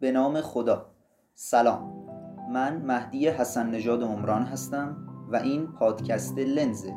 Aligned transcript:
به 0.00 0.12
نام 0.12 0.40
خدا. 0.40 0.86
سلام. 1.34 1.92
من 2.52 2.76
مهدی 2.76 3.28
حسن 3.28 3.70
نژاد 3.70 4.02
عمران 4.02 4.42
هستم 4.42 4.96
و 5.32 5.36
این 5.36 5.66
پادکست 5.66 6.38
لنزه 6.38 6.94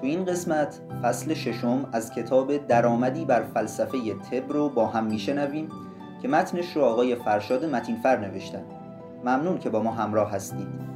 تو 0.00 0.06
این 0.06 0.24
قسمت 0.24 0.80
فصل 1.02 1.34
ششم 1.34 1.88
از 1.92 2.12
کتاب 2.12 2.56
درآمدی 2.56 3.24
بر 3.24 3.42
فلسفه 3.42 4.14
طب 4.14 4.52
رو 4.52 4.68
با 4.68 4.86
هم 4.86 5.06
میشنویم 5.06 5.68
که 6.22 6.28
متنش 6.28 6.76
رو 6.76 6.82
آقای 6.82 7.14
فرشاد 7.14 7.64
متینفر 7.64 8.16
نوشتن. 8.16 8.64
ممنون 9.24 9.58
که 9.58 9.70
با 9.70 9.82
ما 9.82 9.90
همراه 9.90 10.30
هستید. 10.30 10.91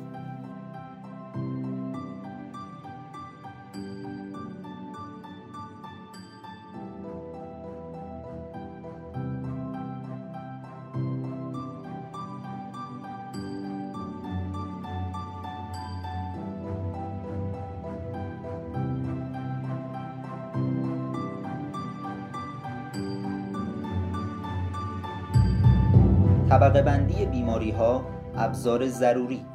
طبقه 26.76 26.96
بندی 26.96 27.26
بیماری 27.26 27.70
ها 27.70 28.04
ابزار 28.36 28.86
ضروری. 28.86 29.46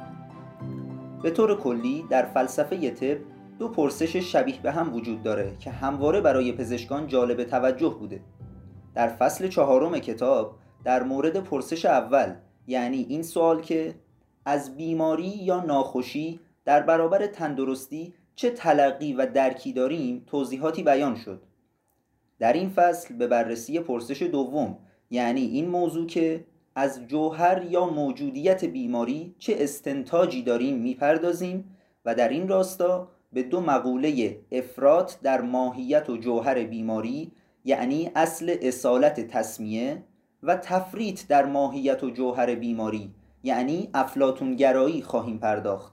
به 1.22 1.30
طور 1.30 1.60
کلی 1.60 2.04
در 2.10 2.22
فلسفه 2.22 2.90
طب 2.90 3.20
دو 3.58 3.68
پرسش 3.68 4.16
شبیه 4.16 4.60
به 4.62 4.72
هم 4.72 4.94
وجود 4.94 5.22
داره 5.22 5.56
که 5.58 5.70
همواره 5.70 6.20
برای 6.20 6.52
پزشکان 6.52 7.06
جالب 7.06 7.44
توجه 7.44 7.88
بوده. 7.88 8.20
در 8.94 9.08
فصل 9.08 9.48
چهارم 9.48 9.98
کتاب 9.98 10.54
در 10.84 11.02
مورد 11.02 11.36
پرسش 11.36 11.84
اول 11.84 12.34
یعنی 12.66 13.06
این 13.08 13.22
سوال 13.22 13.60
که 13.60 13.94
از 14.44 14.76
بیماری 14.76 15.28
یا 15.28 15.60
ناخوشی 15.60 16.40
در 16.64 16.82
برابر 16.82 17.26
تندرستی 17.26 18.14
چه 18.34 18.50
تلقی 18.50 19.12
و 19.12 19.26
درکی 19.26 19.72
داریم 19.72 20.24
توضیحاتی 20.26 20.82
بیان 20.82 21.14
شد. 21.14 21.42
در 22.38 22.52
این 22.52 22.70
فصل 22.70 23.16
به 23.16 23.26
بررسی 23.26 23.80
پرسش 23.80 24.22
دوم 24.22 24.78
یعنی 25.10 25.40
این 25.40 25.68
موضوع 25.68 26.06
که 26.06 26.44
از 26.74 27.06
جوهر 27.06 27.62
یا 27.70 27.86
موجودیت 27.86 28.64
بیماری 28.64 29.34
چه 29.38 29.56
استنتاجی 29.58 30.42
داریم 30.42 30.78
می‌پردازیم 30.78 31.76
و 32.04 32.14
در 32.14 32.28
این 32.28 32.48
راستا 32.48 33.08
به 33.32 33.42
دو 33.42 33.60
مقوله 33.60 34.40
افراد 34.52 35.12
در 35.22 35.40
ماهیت 35.40 36.10
و 36.10 36.16
جوهر 36.16 36.64
بیماری 36.64 37.32
یعنی 37.64 38.10
اصل 38.14 38.56
اصالت 38.62 39.20
تصمیه 39.20 40.02
و 40.42 40.56
تفریط 40.56 41.26
در 41.28 41.46
ماهیت 41.46 42.04
و 42.04 42.10
جوهر 42.10 42.54
بیماری 42.54 43.14
یعنی 43.42 43.90
افلاتونگرایی 43.94 45.02
خواهیم 45.02 45.38
پرداخت. 45.38 45.92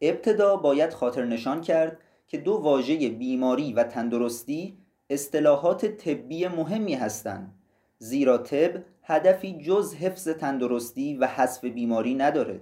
ابتدا 0.00 0.56
باید 0.56 0.92
خاطر 0.92 1.24
نشان 1.24 1.60
کرد 1.60 1.98
که 2.26 2.38
دو 2.38 2.52
واژه 2.52 3.08
بیماری 3.08 3.72
و 3.72 3.82
تندرستی 3.82 4.78
اصطلاحات 5.10 5.86
طبی 5.86 6.48
مهمی 6.48 6.94
هستند 6.94 7.54
زیرا 7.98 8.38
طب 8.38 8.82
هدفی 9.08 9.58
جز 9.58 9.94
حفظ 9.94 10.28
تندرستی 10.28 11.16
و 11.16 11.26
حذف 11.26 11.64
بیماری 11.64 12.14
نداره. 12.14 12.60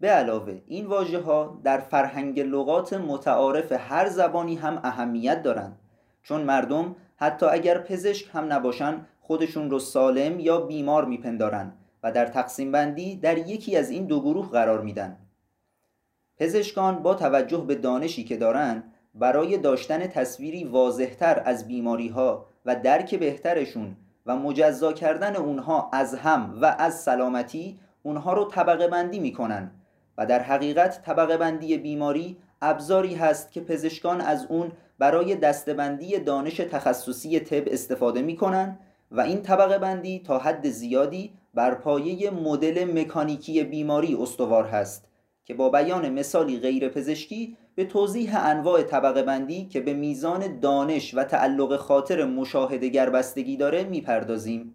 به 0.00 0.08
علاوه 0.08 0.60
این 0.66 0.86
واژه 0.86 1.20
ها 1.20 1.60
در 1.64 1.78
فرهنگ 1.78 2.40
لغات 2.40 2.92
متعارف 2.92 3.72
هر 3.72 4.08
زبانی 4.08 4.54
هم 4.54 4.80
اهمیت 4.84 5.42
دارند. 5.42 5.78
چون 6.22 6.40
مردم 6.40 6.96
حتی 7.16 7.46
اگر 7.46 7.78
پزشک 7.78 8.30
هم 8.32 8.52
نباشن 8.52 9.06
خودشون 9.20 9.70
رو 9.70 9.78
سالم 9.78 10.40
یا 10.40 10.60
بیمار 10.60 11.04
میپندارن 11.04 11.72
و 12.02 12.12
در 12.12 12.26
تقسیم 12.26 12.72
بندی 12.72 13.16
در 13.16 13.38
یکی 13.38 13.76
از 13.76 13.90
این 13.90 14.06
دو 14.06 14.20
گروه 14.20 14.50
قرار 14.50 14.80
میدن. 14.80 15.16
پزشکان 16.36 17.02
با 17.02 17.14
توجه 17.14 17.64
به 17.66 17.74
دانشی 17.74 18.24
که 18.24 18.36
دارن 18.36 18.82
برای 19.14 19.58
داشتن 19.58 20.06
تصویری 20.06 20.64
واضحتر 20.64 21.42
از 21.44 21.68
بیماری 21.68 22.08
ها 22.08 22.46
و 22.66 22.76
درک 22.76 23.14
بهترشون 23.14 23.96
و 24.26 24.36
مجزا 24.36 24.92
کردن 24.92 25.36
اونها 25.36 25.90
از 25.92 26.14
هم 26.14 26.58
و 26.60 26.76
از 26.78 27.00
سلامتی 27.00 27.78
اونها 28.02 28.32
رو 28.32 28.44
طبقه 28.44 28.88
بندی 28.88 29.18
می‌کنن. 29.18 29.70
و 30.18 30.26
در 30.26 30.42
حقیقت 30.42 31.02
طبقه 31.02 31.36
بندی 31.36 31.78
بیماری 31.78 32.36
ابزاری 32.62 33.14
هست 33.14 33.52
که 33.52 33.60
پزشکان 33.60 34.20
از 34.20 34.46
اون 34.46 34.72
برای 34.98 35.34
دستبندی 35.34 36.18
دانش 36.18 36.56
تخصصی 36.56 37.40
طب 37.40 37.62
استفاده 37.66 38.22
می‌کنن 38.22 38.78
و 39.10 39.20
این 39.20 39.42
طبقه 39.42 39.78
بندی 39.78 40.18
تا 40.18 40.38
حد 40.38 40.68
زیادی 40.68 41.32
بر 41.54 41.74
پایه 41.74 42.30
مدل 42.30 43.00
مکانیکی 43.00 43.64
بیماری 43.64 44.14
استوار 44.20 44.64
هست 44.64 45.08
که 45.44 45.54
با 45.54 45.70
بیان 45.70 46.08
مثالی 46.08 46.58
غیر 46.58 46.88
پزشکی 46.88 47.56
به 47.74 47.84
توضیح 47.84 48.46
انواع 48.46 48.82
طبقه 48.82 49.22
بندی 49.22 49.64
که 49.66 49.80
به 49.80 49.94
میزان 49.94 50.60
دانش 50.60 51.14
و 51.14 51.24
تعلق 51.24 51.76
خاطر 51.76 52.24
مشاهده 52.24 53.06
بستگی 53.10 53.56
داره 53.56 53.84
می‌پردازیم. 53.84 54.74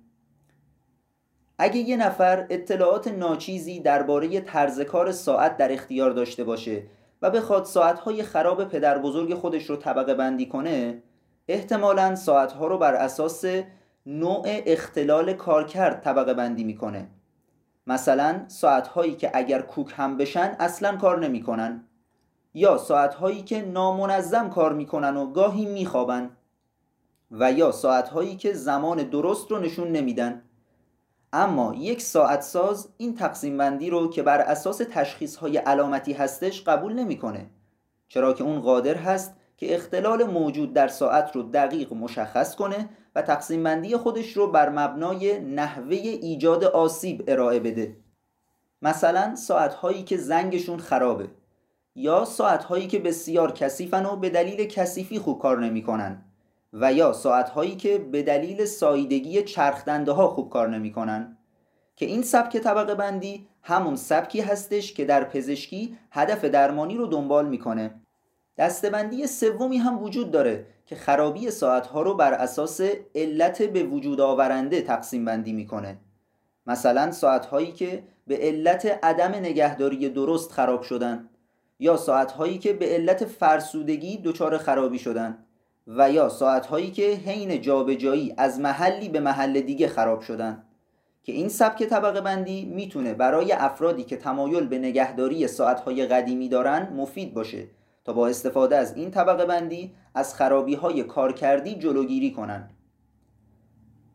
اگه 1.60 1.78
یه 1.78 1.98
نفر 1.98 2.48
اطلاعات 2.50 3.08
ناچیزی 3.08 3.80
درباره 3.80 4.42
طرز 4.42 4.82
کار 4.82 5.12
ساعت 5.12 5.58
در 5.58 5.72
اختیار 5.72 6.12
داشته 6.12 6.44
باشه 6.44 6.84
و 7.22 7.30
بخواد 7.30 7.66
ساعتهای 7.66 8.24
خراب 8.24 8.64
پدر 8.64 8.98
بزرگ 8.98 9.34
خودش 9.34 9.66
رو 9.66 9.76
طبقه 9.76 10.14
بندی 10.14 10.46
کنه 10.46 11.04
احتمالا 11.48 12.16
ساعتها 12.16 12.68
رو 12.68 12.78
بر 12.78 12.94
اساس 12.94 13.46
نوع 14.06 14.44
اختلال 14.46 15.34
کارکرد 15.34 16.02
طبقه 16.02 16.34
بندی 16.34 16.64
می‌کنه. 16.64 17.08
مثلا 17.88 18.42
ساعتهایی 18.48 19.16
که 19.16 19.32
اگر 19.34 19.62
کوک 19.62 19.94
هم 19.96 20.18
بشن 20.18 20.56
اصلا 20.60 20.98
کار 20.98 21.20
نمی‌کنن. 21.20 21.84
یا 22.58 22.78
ساعتهایی 22.78 23.42
که 23.42 23.62
نامنظم 23.62 24.50
کار 24.50 24.74
می‌کنن 24.74 25.18
و 25.18 25.32
گاهی 25.32 25.66
میخوابن 25.66 26.30
و 27.32 27.52
یا 27.52 27.72
ساعتهایی 27.72 28.36
که 28.36 28.54
زمان 28.54 28.98
درست 29.04 29.52
رو 29.52 29.60
نشون 29.60 29.92
نمیدن. 29.92 30.42
اما 31.34 31.76
یک 31.78 32.02
ساعت 32.02 32.42
ساز 32.42 32.90
این 32.98 33.16
تقسیم 33.16 33.58
بندی 33.58 33.90
رو 33.90 34.10
که 34.10 34.24
بر 34.24 34.40
اساس 34.40 34.82
تشخیص 34.92 35.36
های 35.36 35.58
علامتی 35.58 36.14
هستش 36.14 36.64
قبول 36.64 36.94
نمی‌کنه. 36.94 37.50
چرا 38.08 38.34
که 38.34 38.44
اون 38.44 38.62
قادر 38.62 38.96
هست 38.96 39.34
که 39.58 39.76
اختلال 39.76 40.24
موجود 40.24 40.74
در 40.74 40.88
ساعت 40.88 41.36
رو 41.36 41.44
دقیق 41.44 41.94
مشخص 41.94 42.56
کنه 42.56 42.90
و 43.16 43.22
تقسیم 43.22 43.64
بندی 43.64 43.98
خودش 43.98 44.32
رو 44.34 44.52
بر 44.52 44.70
مبنای 44.70 45.40
نحوه 45.40 45.96
ایجاد 45.96 46.64
آسیب 46.64 47.24
ارائه 47.28 47.60
بده. 47.60 47.98
مثلا 48.82 49.36
ساعت 49.36 49.74
هایی 49.74 50.04
که 50.04 50.18
زنگشون 50.18 50.80
خرابه. 50.80 51.30
یا 52.00 52.26
ساعت 52.26 52.64
هایی 52.64 52.88
که 52.88 53.00
بسیار 53.00 53.52
کثیفن 53.52 54.06
و 54.06 54.16
به 54.16 54.30
دلیل 54.30 54.68
کثیفی 54.68 55.20
خوب 55.20 55.40
کار 55.40 55.60
نمی‌کنن 55.60 56.22
و 56.74 56.94
یا 56.94 57.14
ساعت 57.14 57.50
هایی 57.50 57.76
که 57.76 57.98
به 57.98 58.24
دلیل 58.24 58.66
سایدگی 58.66 59.44
چرخدنده 59.44 60.12
ها 60.12 60.28
خوب 60.28 60.50
کار 60.50 60.70
نمی‌کنن 60.70 61.38
که 61.96 62.06
این 62.06 62.22
سبک 62.22 62.58
طبقه 62.58 62.96
بندی 62.96 63.48
همون 63.62 63.96
سبکی 63.96 64.42
هستش 64.42 64.94
که 64.94 65.06
در 65.06 65.24
پزشکی 65.24 65.98
هدف 66.12 66.46
درمانی 66.46 66.98
رو 66.98 67.08
دنبال 67.08 67.48
می‌کنه. 67.48 68.02
دستبندی 68.58 69.28
سومی 69.28 69.78
هم 69.78 70.04
وجود 70.04 70.32
داره 70.32 70.66
که 70.86 70.96
خرابی 70.96 71.52
ساعتها 71.52 72.02
رو 72.02 72.14
بر 72.14 72.34
اساس 72.34 72.82
علت 73.16 73.62
به 73.62 73.84
وجود 73.84 74.22
آورنده 74.22 74.82
تقسیم 74.82 75.26
بندی 75.26 75.54
می‌کنه. 75.54 75.98
مثلا 76.66 77.12
ساعتهایی 77.12 77.72
که 77.72 78.04
به 78.28 78.38
علت 78.38 79.00
عدم 79.04 79.36
نگهداری 79.36 80.10
درست 80.10 80.52
خراب 80.52 80.82
شدن. 80.82 81.30
یا 81.80 81.98
ساعتهایی 81.98 82.58
که 82.58 82.74
به 82.74 82.86
علت 82.86 83.26
فرسودگی 83.26 84.18
دچار 84.18 84.58
خرابی 84.58 85.00
شدن 85.00 85.38
و 85.88 86.12
یا 86.12 86.30
ساعتهایی 86.30 86.92
که 86.92 87.02
حین 87.02 87.62
جابجایی 87.62 88.34
از 88.38 88.60
محلی 88.60 89.10
به 89.10 89.20
محل 89.20 89.62
دیگه 89.62 89.88
خراب 89.88 90.22
شدن 90.22 90.64
که 91.24 91.34
این 91.34 91.50
سبک 91.50 91.84
طبقه 91.84 92.22
بندی 92.22 92.66
می‌تونه 92.66 93.14
برای 93.14 93.52
افرادی 93.52 94.04
که 94.04 94.18
تمایل 94.18 94.68
به 94.68 94.80
نگهداری 94.80 95.48
ساعتهای 95.48 96.06
قدیمی 96.06 96.50
دارن 96.50 96.94
مفید 96.94 97.34
باشه 97.34 97.68
تا 98.06 98.14
با 98.14 98.28
استفاده 98.28 98.76
از 98.76 98.96
این 98.96 99.12
طبقه 99.12 99.46
بندی 99.46 99.94
از 100.16 100.36
خرابی 100.36 100.76
های 100.76 101.04
کارکردی 101.04 101.76
جلوگیری 101.76 102.32
کنند. 102.32 102.74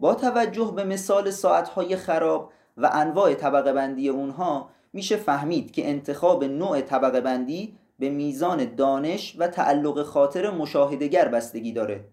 با 0.00 0.14
توجه 0.14 0.72
به 0.76 0.84
مثال 0.84 1.30
ساعت 1.30 1.68
های 1.68 1.96
خراب 1.96 2.52
و 2.76 2.90
انواع 2.92 3.34
طبقه 3.34 3.72
بندی 3.72 4.08
اونها 4.08 4.70
میشه 4.92 5.16
فهمید 5.16 5.70
که 5.70 5.88
انتخاب 5.88 6.44
نوع 6.44 6.80
طبقه 6.80 7.20
بندی 7.20 7.76
به 7.98 8.10
میزان 8.10 8.74
دانش 8.74 9.36
و 9.38 9.48
تعلق 9.48 10.02
خاطر 10.02 10.50
مشاهدگر 10.50 11.28
بستگی 11.28 11.72
داره 11.72 12.04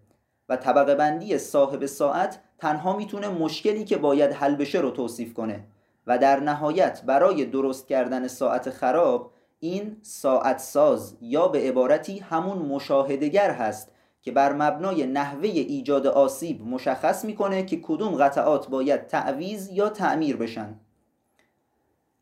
و 0.50 0.56
طبقه 0.56 0.96
بندی 0.96 1.38
صاحب 1.38 1.86
ساعت 1.86 2.40
تنها 2.58 2.98
می‌تونه 2.98 3.28
مشکلی 3.28 3.84
که 3.84 3.98
باید 3.98 4.31
حل 4.31 4.56
بشه 4.56 4.80
رو 4.80 4.92
توصیف 4.92 5.34
کنه 5.34 5.64
و 6.08 6.18
در 6.18 6.40
نهایت 6.40 7.02
برای 7.06 7.46
درست 7.46 7.88
کردن 7.88 8.28
ساعت 8.28 8.70
خراب 8.70 9.32
این 9.60 9.98
ساعت 10.02 10.60
ساز 10.60 11.18
یا 11.22 11.48
به 11.48 11.60
عبارتی 11.60 12.20
همون 12.20 12.58
مشاهدگر 12.58 13.52
هست 13.52 13.92
که 14.22 14.32
بر 14.32 14.54
مبنای 14.54 15.06
نحوه 15.06 15.50
ایجاد 15.50 16.08
آسیب 16.08 16.62
مشخص 16.62 17.25
می‌کنه 17.25 17.66
که 17.66 17.78
کدوم 17.78 18.16
قطعات 18.16 18.70
باید 18.70 19.08
تعویز 19.08 19.70
یا 19.72 19.90
تعمیر 19.90 20.38
بشن. 20.38 20.80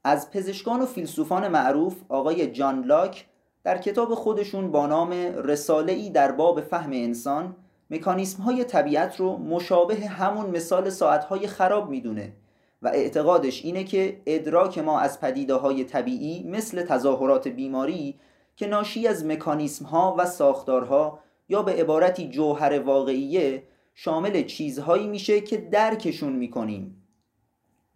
از 0.08 0.32
پزشکان 0.32 0.82
و 0.82 0.86
فیلسوفان 0.86 1.48
معروف 1.48 1.96
آقای 2.10 2.52
جان 2.52 2.84
لاک 2.84 3.26
در 3.64 3.78
کتاب 3.78 4.16
خودشون 4.16 4.72
با 4.72 4.88
نام 4.88 5.12
رساله 5.44 5.94
ای 5.94 6.10
در 6.10 6.32
باب 6.32 6.62
فهم 6.62 6.92
انسان 6.94 7.56
مکانیسم 7.92 8.44
های 8.44 8.64
طبیعت 8.64 9.16
رو 9.16 9.38
مشابه 9.38 9.96
همون 9.96 10.50
مثال 10.50 10.90
ساعت 10.90 11.24
های 11.24 11.48
خراب 11.48 11.90
می‌دونه 11.90 12.34
و 12.82 12.88
اعتقادش 12.88 13.66
اینه 13.66 13.84
که 13.84 14.22
ادراک 14.26 14.78
ما 14.78 15.00
از 15.00 15.22
پدیده 15.22 15.54
های 15.54 15.84
طبیعی 15.84 16.44
مثل 16.44 16.84
تظاهرات 16.84 17.48
بیماری 17.48 18.16
که 18.56 18.68
ناشی 18.68 19.08
از 19.08 19.26
مکانیسم 19.26 19.86
ها 19.86 20.16
و 20.18 20.26
ساختارها 20.26 21.20
یا 21.50 21.62
به 21.62 21.72
عبارتی 21.72 22.30
جوهر 22.30 22.80
واقعیه 22.80 23.64
شامل 23.96 24.44
چیزهایی 24.44 25.08
میشه 25.08 25.42
که 25.42 25.58
درکشون 25.58 26.34
می‌کنیم. 26.34 27.07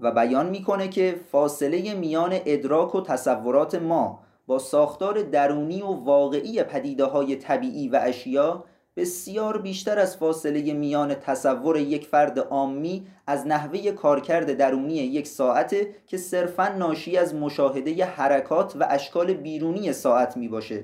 و 0.01 0.11
بیان 0.11 0.49
می‌کنه 0.49 0.87
که 0.87 1.15
فاصله 1.31 1.93
میان 1.93 2.33
ادراک 2.45 2.95
و 2.95 3.01
تصورات 3.01 3.75
ما 3.75 4.19
با 4.47 4.59
ساختار 4.59 5.21
درونی 5.21 5.81
و 5.81 5.85
واقعی 5.85 6.63
پدیده 6.63 7.05
های 7.05 7.35
طبیعی 7.35 7.89
و 7.89 7.99
اشیا 8.03 8.63
بسیار 8.95 9.57
بیشتر 9.57 9.99
از 9.99 10.17
فاصله 10.17 10.73
میان 10.73 11.15
تصور 11.15 11.77
یک 11.77 12.07
فرد 12.07 12.39
عامی 12.39 13.07
از 13.27 13.47
نحوه 13.47 13.91
کارکرد 13.91 14.53
درونی 14.53 14.93
یک 14.93 15.27
ساعته 15.27 15.95
که 16.07 16.17
صرفا 16.17 16.67
ناشی 16.67 17.17
از 17.17 17.35
مشاهده 17.35 18.05
حرکات 18.05 18.75
و 18.79 18.87
اشکال 18.89 19.33
بیرونی 19.33 19.93
ساعت 19.93 20.37
می 20.37 20.47
باشه. 20.47 20.83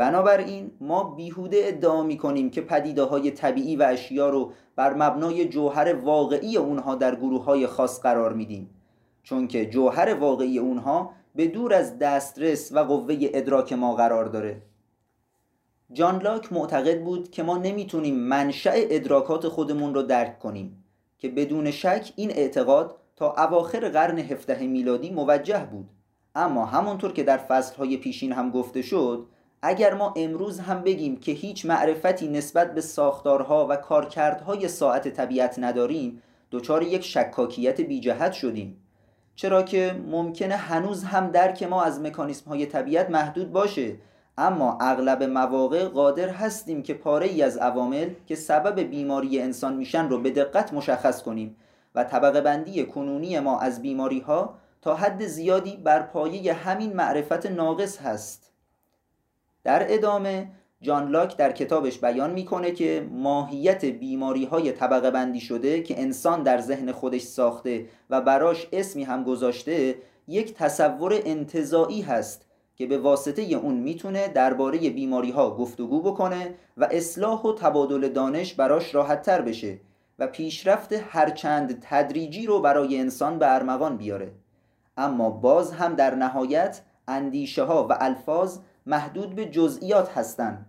بنابراین 0.00 0.70
ما 0.80 1.04
بیهوده 1.04 1.60
ادعا 1.64 2.02
می 2.02 2.18
کنیم 2.18 2.50
که 2.50 2.60
پدیده 2.60 3.02
های 3.02 3.30
طبیعی 3.30 3.76
و 3.76 3.82
اشیا 3.82 4.28
رو 4.28 4.52
بر 4.76 4.94
مبنای 4.94 5.48
جوهر 5.48 5.94
واقعی 5.94 6.56
اونها 6.56 6.94
در 6.94 7.14
گروه 7.14 7.44
های 7.44 7.66
خاص 7.66 8.00
قرار 8.02 8.32
میدیم. 8.32 8.70
چون 9.22 9.48
که 9.48 9.66
جوهر 9.66 10.14
واقعی 10.14 10.58
اونها 10.58 11.10
به 11.34 11.46
دور 11.46 11.74
از 11.74 11.98
دسترس 11.98 12.72
و 12.72 12.78
قوه 12.78 13.16
ادراک 13.20 13.72
ما 13.72 13.94
قرار 13.94 14.24
داره. 14.24 14.62
جان 15.92 16.22
لاک 16.22 16.52
معتقد 16.52 17.04
بود 17.04 17.30
که 17.30 17.42
ما 17.42 17.58
نمی‌تونیم 17.58 18.14
منشأ 18.14 18.72
ادراکات 18.74 19.48
خودمون 19.48 19.94
رو 19.94 20.02
درک 20.02 20.38
کنیم 20.38 20.84
که 21.18 21.28
بدون 21.28 21.70
شک 21.70 22.12
این 22.16 22.30
اعتقاد 22.30 22.96
تا 23.16 23.34
اواخر 23.38 23.88
قرن 23.88 24.18
هفته 24.18 24.66
میلادی 24.66 25.10
موجه 25.10 25.68
بود. 25.70 25.90
اما 26.34 26.64
همونطور 26.64 27.12
که 27.12 27.22
در 27.22 27.36
فصلهای 27.36 27.96
پیشین 27.96 28.32
هم 28.32 28.50
گفته 28.50 28.82
شد 28.82 29.26
اگر 29.62 29.94
ما 29.94 30.14
امروز 30.16 30.60
هم 30.60 30.82
بگیم 30.82 31.16
که 31.16 31.32
هیچ 31.32 31.66
معرفتی 31.66 32.28
نسبت 32.28 32.74
به 32.74 32.80
ساختارها 32.80 33.66
و 33.70 33.76
کارکردهای 33.76 34.68
ساعت 34.68 35.08
طبیعت 35.08 35.58
نداریم 35.58 36.22
دچار 36.50 36.82
یک 36.82 37.04
شکاکیت 37.04 37.80
بیجهت 37.80 38.32
شدیم. 38.32 38.76
چرا 39.34 39.62
که 39.62 40.00
ممکنه 40.06 40.56
هنوز 40.56 41.04
هم 41.04 41.30
درک 41.30 41.62
ما 41.62 41.82
از 41.82 42.00
مکانیسم 42.00 42.50
های 42.50 42.66
طبیعت 42.66 43.10
محدود 43.10 43.52
باشه 43.52 43.96
اما 44.38 44.78
اغلب 44.80 45.22
مواقع 45.22 45.84
قادر 45.84 46.28
هستیم 46.28 46.82
که 46.82 46.94
پاره 46.94 47.26
ای 47.26 47.42
از 47.42 47.56
عوامل 47.56 48.10
که 48.26 48.34
سبب 48.34 48.80
بیماری 48.80 49.40
انسان 49.40 49.76
میشن 49.76 50.08
رو 50.08 50.18
به 50.18 50.30
دقت 50.30 50.72
مشخص 50.72 51.22
کنیم 51.22 51.56
و 51.94 52.04
طبقه 52.04 52.40
بندی 52.40 52.86
کنونی 52.86 53.40
ما 53.40 53.60
از 53.60 53.82
بیماری 53.82 54.20
ها 54.20 54.54
تا 54.82 54.94
حد 54.94 55.26
زیادی 55.26 55.76
بر 55.76 56.02
پایه 56.02 56.52
همین 56.52 56.92
معرفت 56.92 57.46
ناقص 57.46 57.98
هست. 57.98 58.49
در 59.64 59.94
ادامه 59.94 60.50
جان 60.82 61.08
لاک 61.08 61.36
در 61.36 61.52
کتابش 61.52 61.98
بیان 61.98 62.30
می‌کنه 62.30 62.70
که 62.70 63.08
ماهیت 63.12 63.84
بیماری 63.84 64.44
های 64.44 64.72
طبقه 64.72 65.10
بندی 65.10 65.40
شده 65.40 65.82
که 65.82 66.00
انسان 66.00 66.42
در 66.42 66.60
ذهن 66.60 66.92
خودش 66.92 67.22
ساخته 67.22 67.86
و 68.10 68.20
براش 68.20 68.66
اسمی 68.72 69.04
هم 69.04 69.24
گذاشته 69.24 69.94
یک 70.28 70.54
تصور 70.54 71.20
انتظایی 71.24 72.02
هست 72.02 72.46
که 72.76 72.86
به 72.86 72.98
واسطه 72.98 73.42
اون 73.42 73.74
می‌تونه 73.74 74.28
درباره 74.28 74.78
بیماری 74.90 75.30
ها 75.30 75.56
گفتگو 75.56 76.02
بکنه 76.02 76.54
و 76.76 76.88
اصلاح 76.90 77.42
و 77.42 77.54
تبادل 77.54 78.08
دانش 78.08 78.54
براش 78.54 78.94
راحت 78.94 79.22
تر 79.22 79.42
بشه 79.42 79.78
و 80.18 80.26
پیشرفت 80.26 80.92
هرچند 80.92 81.78
تدریجی 81.80 82.46
رو 82.46 82.60
برای 82.60 82.98
انسان 82.98 83.38
به 83.38 83.54
ارمغان 83.54 83.96
بیاره. 83.96 84.32
اما 84.96 85.30
باز 85.30 85.72
هم 85.72 85.94
در 85.94 86.14
نهایت 86.14 86.80
اندیشه 87.08 87.62
ها 87.62 87.86
و 87.90 87.96
الفاظ 88.00 88.58
محدود 88.90 89.34
به 89.34 89.46
جزئیات 89.46 90.18
هستند. 90.18 90.66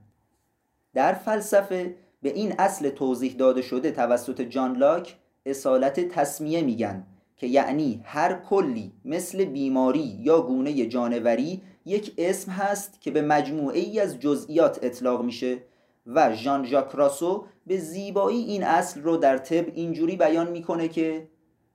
در 0.93 1.13
فلسفه 1.13 1.95
به 2.21 2.29
این 2.33 2.53
اصل 2.59 2.89
توضیح 2.89 3.33
داده 3.33 3.61
شده 3.61 3.91
توسط 3.91 4.41
جان 4.41 4.75
لاک 4.75 5.15
اصالت 5.45 5.99
تصمیه 5.99 6.61
میگن 6.61 7.07
که 7.37 7.47
یعنی 7.47 8.01
هر 8.03 8.33
کلی 8.33 8.91
مثل 9.05 9.45
بیماری 9.45 10.17
یا 10.19 10.41
گونه 10.41 10.85
جانوری 10.85 11.61
یک 11.85 12.13
اسم 12.17 12.51
هست 12.51 13.01
که 13.01 13.11
به 13.11 13.21
مجموعه 13.21 13.79
ای 13.79 13.99
از 13.99 14.19
جزئیات 14.19 14.79
اطلاق 14.81 15.23
میشه 15.23 15.57
و 16.07 16.35
ژان 16.35 16.65
ژاک 16.65 16.89
راسو 16.93 17.45
به 17.67 17.77
زیبایی 17.77 18.43
این 18.43 18.63
اصل 18.63 19.01
رو 19.01 19.17
در 19.17 19.37
طب 19.37 19.65
اینجوری 19.75 20.15
بیان 20.15 20.51
می‌کنه 20.51 20.87
که 20.87 21.27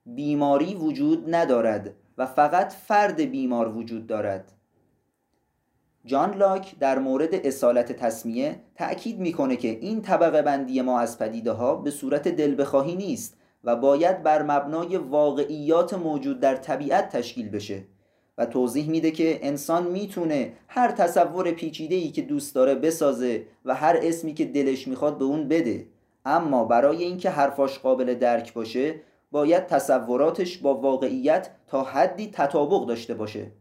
بیماری 0.07 0.75
وجود 0.75 1.35
ندارد 1.35 1.95
و 2.19 2.27
فقط 2.27 2.73
فرد 2.73 3.21
بیمار 3.21 3.77
وجود 3.77 4.07
دارد. 4.07 4.56
جان 6.07 6.35
لاک 6.35 6.79
در 6.79 6.99
مورد 6.99 7.47
اصالت 7.47 7.93
تصمیه 7.93 8.61
تأکید 8.75 9.19
می‌کنه 9.19 9.57
که 9.57 9.69
این 9.69 10.03
طبقه 10.03 10.43
بندی 10.43 10.83
ما 10.83 11.01
از 11.01 11.19
پدیده 11.19 11.53
ها 11.53 11.75
به 11.75 11.91
صورت 11.91 12.29
دل 12.29 12.61
بخواهی 12.61 12.97
نیست 12.97 13.37
و 13.65 13.77
باید 13.77 14.23
بر 14.23 14.43
مبنای 14.43 14.97
واقعیات 14.97 15.95
موجود 15.95 16.41
در 16.41 16.57
طبیعت 16.57 17.09
تشکیل 17.09 17.49
بشه 17.49 17.85
و 18.39 18.47
توضیح 18.47 18.91
میده 18.91 19.11
که 19.11 19.39
انسان 19.43 19.87
می‌تونه 19.87 20.53
هر 20.69 20.91
تصور 20.91 21.51
پیچیده 21.51 21.95
ای 21.95 22.11
که 22.11 22.23
دوست 22.23 22.55
داره 22.55 22.75
بسازه 22.75 23.47
و 23.65 23.75
هر 23.75 23.99
اسمی 24.03 24.35
که 24.35 24.45
دلش 24.45 24.89
می‌خواد 24.89 25.19
به 25.19 25.25
اون 25.25 25.49
بده. 25.49 25.87
اما 26.25 26.65
برای 26.65 27.05
اینکه 27.05 27.31
حرفاش 27.31 27.79
قابل 27.79 28.15
درک 28.15 28.55
باشه 28.55 28.95
باید 29.31 29.67
تصوراتش 29.67 30.59
با 30.59 30.75
واقعیت 30.75 31.51
تا 31.67 31.83
حدی 31.83 32.31
تطابق 32.33 32.87
داشته 32.87 33.15
باشه. 33.15 33.53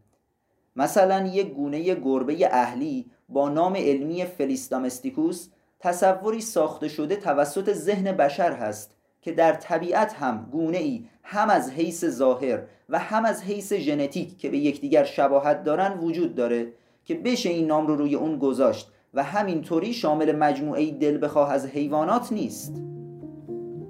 مثلا 0.76 1.26
یک 1.26 1.54
گونه 1.54 1.94
گربه 1.94 2.48
اهلی 2.50 3.10
با 3.28 3.48
نام 3.48 3.76
علمی 3.76 4.24
فلیستامستیکوس 4.24 5.48
تصوری 5.80 6.40
ساخته 6.40 6.88
شده 6.88 7.16
توسط 7.16 7.72
ذهن 7.72 8.12
بشر 8.12 8.52
هست 8.52 8.96
که 9.22 9.32
در 9.32 9.52
طبیعت 9.52 10.14
هم 10.14 10.48
گونه 10.52 10.78
ای 10.78 11.04
هم 11.22 11.50
از 11.50 11.70
حیث 11.70 12.04
ظاهر 12.04 12.62
و 12.88 12.98
هم 12.98 13.24
از 13.24 13.42
حیث 13.42 13.72
ژنتیک 13.72 14.38
که 14.38 14.48
به 14.50 14.58
یکدیگر 14.58 15.04
شباهت 15.04 15.64
دارن 15.64 15.98
وجود 15.98 16.34
داره 16.34 16.72
که 17.04 17.14
بشه 17.14 17.48
این 17.48 17.66
نام 17.66 17.86
رو 17.86 17.96
روی 17.96 18.14
اون 18.14 18.38
گذاشت 18.38 18.92
و 19.14 19.22
همینطوری 19.22 19.92
شامل 19.92 20.36
مجموعه 20.36 20.90
دل 20.90 21.24
بخواه 21.24 21.52
از 21.52 21.66
حیوانات 21.66 22.32
نیست. 22.32 22.82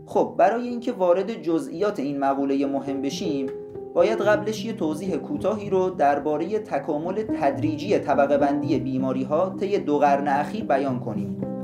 خب 0.06 0.34
برای 0.38 0.68
اینکه 0.68 0.92
وارد 0.92 1.42
جزئیات 1.42 2.00
این 2.00 2.18
مقوله 2.18 2.66
مهم 2.66 3.02
بشیم 3.02 3.46
باید 3.96 4.20
قبلش 4.20 4.64
یه 4.64 4.72
توضیح 4.72 5.16
کوتاهی 5.16 5.70
رو 5.70 5.90
درباره 5.90 6.58
تکامل 6.58 7.22
تدریجی 7.22 7.98
طبقه 7.98 8.38
بندی 8.38 8.78
بیماری 8.78 9.22
ها 9.22 9.56
طی 9.60 9.78
دو 9.78 9.98
قرن 9.98 10.28
اخیر 10.28 10.64
بیان 10.64 11.00
کنیم. 11.00 11.55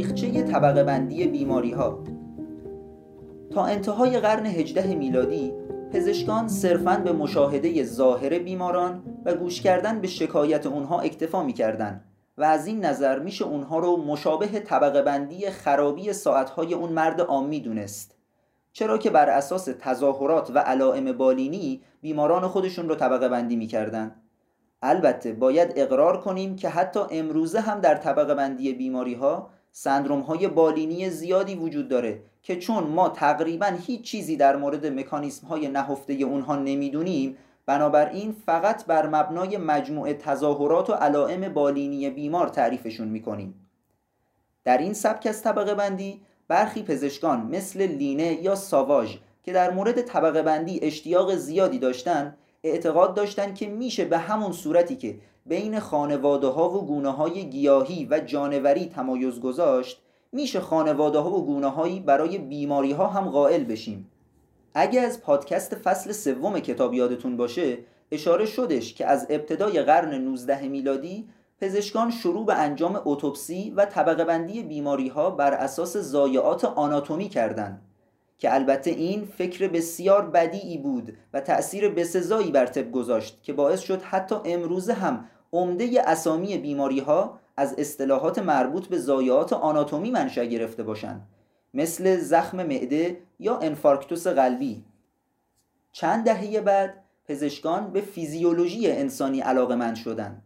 تاریخچه 0.00 0.42
طبقه 0.42 0.84
بندی 0.84 1.26
بیماری 1.26 1.72
ها 1.72 2.04
تا 3.50 3.64
انتهای 3.64 4.20
قرن 4.20 4.46
هجده 4.46 4.94
میلادی 4.94 5.52
پزشکان 5.92 6.48
صرفاً 6.48 6.96
به 7.04 7.12
مشاهده 7.12 7.84
ظاهر 7.84 8.38
بیماران 8.38 9.02
و 9.24 9.34
گوش 9.34 9.60
کردن 9.60 10.00
به 10.00 10.06
شکایت 10.06 10.66
اونها 10.66 11.00
اکتفا 11.00 11.42
می‌کردن 11.42 12.04
و 12.38 12.42
از 12.42 12.66
این 12.66 12.84
نظر 12.84 13.18
میشه 13.18 13.44
اونها 13.44 13.78
رو 13.78 13.96
مشابه 13.96 14.46
طبقه 14.46 15.02
بندی 15.02 15.50
خرابی 15.50 16.12
ساعتهای 16.12 16.74
اون 16.74 16.92
مرد 16.92 17.20
عامی 17.20 17.60
دونست 17.60 18.14
چرا 18.72 18.98
که 18.98 19.10
بر 19.10 19.28
اساس 19.28 19.68
تظاهرات 19.80 20.50
و 20.54 20.58
علائم 20.58 21.12
بالینی 21.12 21.82
بیماران 22.00 22.48
خودشون 22.48 22.88
رو 22.88 22.94
طبقه 22.94 23.28
بندی 23.28 23.56
می‌کردن 23.56 24.14
البته 24.82 25.32
باید 25.32 25.72
اقرار 25.76 26.20
کنیم 26.20 26.56
که 26.56 26.68
حتی 26.68 27.00
امروزه 27.10 27.60
هم 27.60 27.80
در 27.80 27.94
طبقه 27.94 28.34
بندی 28.34 28.72
بیماری 28.72 29.14
ها 29.14 29.50
سندروم 29.72 30.20
های 30.20 30.48
بالینی 30.48 31.10
زیادی 31.10 31.54
وجود 31.54 31.88
داره 31.88 32.22
که 32.42 32.56
چون 32.56 32.84
ما 32.84 33.08
تقریبا 33.08 33.66
هیچ 33.86 34.02
چیزی 34.02 34.36
در 34.36 34.56
مورد 34.56 34.86
مکانیسم 34.86 35.46
های 35.46 35.68
نهفته 35.68 36.12
اونها 36.12 36.56
نمی‌دونیم 36.56 37.36
بنابراین 37.66 38.32
فقط 38.46 38.86
بر 38.86 39.06
مبنای 39.06 39.56
مجموعه 39.56 40.14
تظاهرات 40.14 40.90
و 40.90 40.92
علائم 40.92 41.48
بالینی 41.48 42.10
بیمار 42.10 42.48
تعریفشون 42.48 43.08
می‌کنیم. 43.08 43.54
در 44.64 44.78
این 44.78 44.92
سبک 44.92 45.26
از 45.26 45.42
طبقه 45.42 45.74
بندی 45.74 46.20
برخی 46.48 46.82
پزشکان 46.82 47.46
مثل 47.46 47.82
لینه 47.82 48.42
یا 48.42 48.54
ساواژ 48.54 49.16
که 49.42 49.52
در 49.52 49.70
مورد 49.70 50.02
طبقه 50.02 50.42
بندی 50.42 50.80
اشتیاق 50.82 51.34
زیادی 51.34 51.78
داشتن 51.78 52.36
اعتقاد 52.64 53.14
داشتن 53.14 53.54
که 53.54 53.68
میشه 53.68 54.04
به 54.04 54.18
همون 54.18 54.52
صورتی 54.52 54.96
که 54.96 55.18
بین 55.46 55.80
خانواده 55.80 56.46
ها 56.46 56.70
و 56.70 56.86
گونه 56.86 57.10
های 57.10 57.50
گیاهی 57.50 58.08
و 58.10 58.20
جانوری 58.20 58.86
تمایز 58.86 59.40
گذاشت 59.40 60.02
میشه 60.32 60.60
خانواده 60.60 61.18
ها 61.18 61.30
و 61.30 61.46
گونه 61.46 61.68
هایی 61.68 62.00
برای 62.00 62.38
بیماری 62.38 62.92
ها 62.92 63.06
هم 63.06 63.30
قائل 63.30 63.64
بشیم. 63.64 64.10
اگه 64.74 65.00
از 65.00 65.20
پادکست 65.20 65.74
فصل 65.74 66.12
سوم 66.12 66.60
کتاب 66.60 66.94
یادتون 66.94 67.36
باشه 67.36 67.78
اشاره 68.12 68.46
شدش 68.46 68.94
که 68.94 69.06
از 69.06 69.26
ابتدای 69.30 69.82
قرن 69.82 70.14
19 70.14 70.68
میلادی 70.68 71.28
پزشکان 71.60 72.10
شروع 72.10 72.46
به 72.46 72.54
انجام 72.54 73.00
اتوپسی 73.04 73.70
و 73.70 73.84
طبقه 73.84 74.24
بندی 74.24 74.62
بیماری 74.62 75.08
ها 75.08 75.30
بر 75.30 75.54
اساس 75.54 75.96
زایعات 75.96 76.64
آناتومی 76.64 77.28
کردند. 77.28 77.82
که 78.40 78.54
البته 78.54 78.90
این 78.90 79.24
فکر 79.24 79.68
بسیار 79.68 80.30
بدیعی 80.30 80.78
بود 80.78 81.16
و 81.32 81.40
تأثیر 81.40 81.88
بسزایی 81.88 82.50
بر 82.50 82.66
طب 82.66 82.92
گذاشت 82.92 83.42
که 83.42 83.52
باعث 83.52 83.80
شد 83.80 84.02
حتی 84.02 84.34
امروزه 84.44 84.92
هم 84.92 85.24
عمده 85.52 86.02
اسامی 86.06 86.58
بیماری 86.58 87.00
ها 87.00 87.40
از 87.56 87.74
اصطلاحات 87.78 88.38
مربوط 88.38 88.86
به 88.86 88.98
زایعات 88.98 89.52
آناتومی 89.52 90.10
منشأ 90.10 90.44
گرفته 90.44 90.82
باشند 90.82 91.26
مثل 91.74 92.16
زخم 92.16 92.56
معده 92.66 93.22
یا 93.38 93.58
انفارکتوس 93.58 94.26
قلبی. 94.26 94.84
چند 95.92 96.24
دهه 96.24 96.60
بعد 96.60 96.94
پزشکان 97.24 97.90
به 97.90 98.00
فیزیولوژی 98.00 98.90
انسانی 98.90 99.40
علاقه 99.40 99.74
من 99.74 99.94
شدند. 99.94 100.42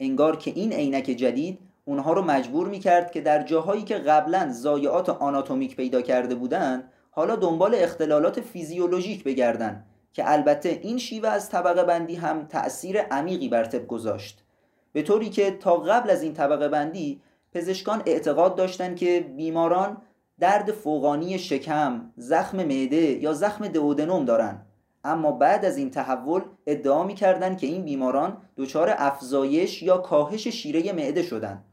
انگار 0.00 0.36
که 0.36 0.52
این 0.54 0.72
عینک 0.72 1.04
جدید 1.04 1.58
اونها 1.84 2.12
رو 2.12 2.22
مجبور 2.22 2.68
می‌کرد 2.68 3.10
که 3.10 3.20
در 3.20 3.42
جاهایی 3.42 3.82
که 3.82 3.94
قبلا 3.94 4.52
زایعات 4.52 5.08
آناتومیک 5.08 5.76
پیدا 5.76 6.02
کرده 6.02 6.34
بودند 6.34 6.92
حالا 7.18 7.36
دنبال 7.36 7.74
اختلالات 7.74 8.40
فیزیولوژیک 8.40 9.24
بگردن 9.24 9.84
که 10.12 10.32
البته 10.32 10.68
این 10.82 10.98
شیوه 10.98 11.28
از 11.28 11.50
طبقه 11.50 11.84
بندی 11.84 12.14
هم 12.14 12.46
تأثیر 12.46 13.00
عمیقی 13.00 13.48
بر 13.48 13.64
طب 13.64 13.86
گذاشت. 13.86 14.44
به 14.92 15.02
طوری 15.02 15.30
که 15.30 15.50
تا 15.50 15.76
قبل 15.76 16.10
از 16.10 16.22
این 16.22 16.34
طبقه 16.34 16.68
بندی 16.68 17.20
پزشکان 17.52 18.02
اعتقاد 18.06 18.56
داشتند 18.56 18.96
که 18.96 19.30
بیماران 19.36 20.02
درد 20.38 20.72
فوقانی 20.72 21.38
شکم، 21.38 22.12
زخم 22.16 22.56
معده 22.56 22.96
یا 22.96 23.32
زخم 23.32 23.68
دئودنوم 23.68 24.24
دارند 24.24 24.66
اما 25.04 25.32
بعد 25.32 25.64
از 25.64 25.76
این 25.76 25.90
تحول 25.90 26.40
ادعا 26.66 27.04
می‌کردند 27.04 27.58
که 27.58 27.66
این 27.66 27.84
بیماران 27.84 28.36
دچار 28.56 28.94
افزایش 28.96 29.82
یا 29.82 29.98
کاهش 29.98 30.48
شیره 30.48 30.92
معده 30.92 31.22
شدند 31.22 31.64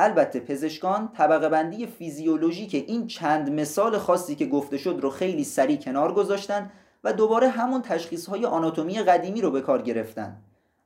البته 0.00 0.40
پزشکان 0.40 1.08
طبقه 1.08 1.48
بندی 1.48 1.86
فیزیولوژیک 1.86 2.74
این 2.74 3.06
چند 3.06 3.50
مثال 3.50 3.98
خاصی 3.98 4.34
که 4.34 4.46
گفته 4.46 4.78
شد 4.78 4.98
رو 5.02 5.10
خیلی 5.10 5.44
سریع 5.44 5.76
کنار 5.76 6.14
گذاشتن 6.14 6.70
و 7.04 7.12
دوباره 7.12 7.48
همون 7.48 7.82
تشخیص 7.82 8.26
های 8.26 8.46
آناتومی 8.46 9.02
قدیمی 9.02 9.40
رو 9.40 9.50
به 9.50 9.60
کار 9.60 9.82
گرفتن 9.82 10.36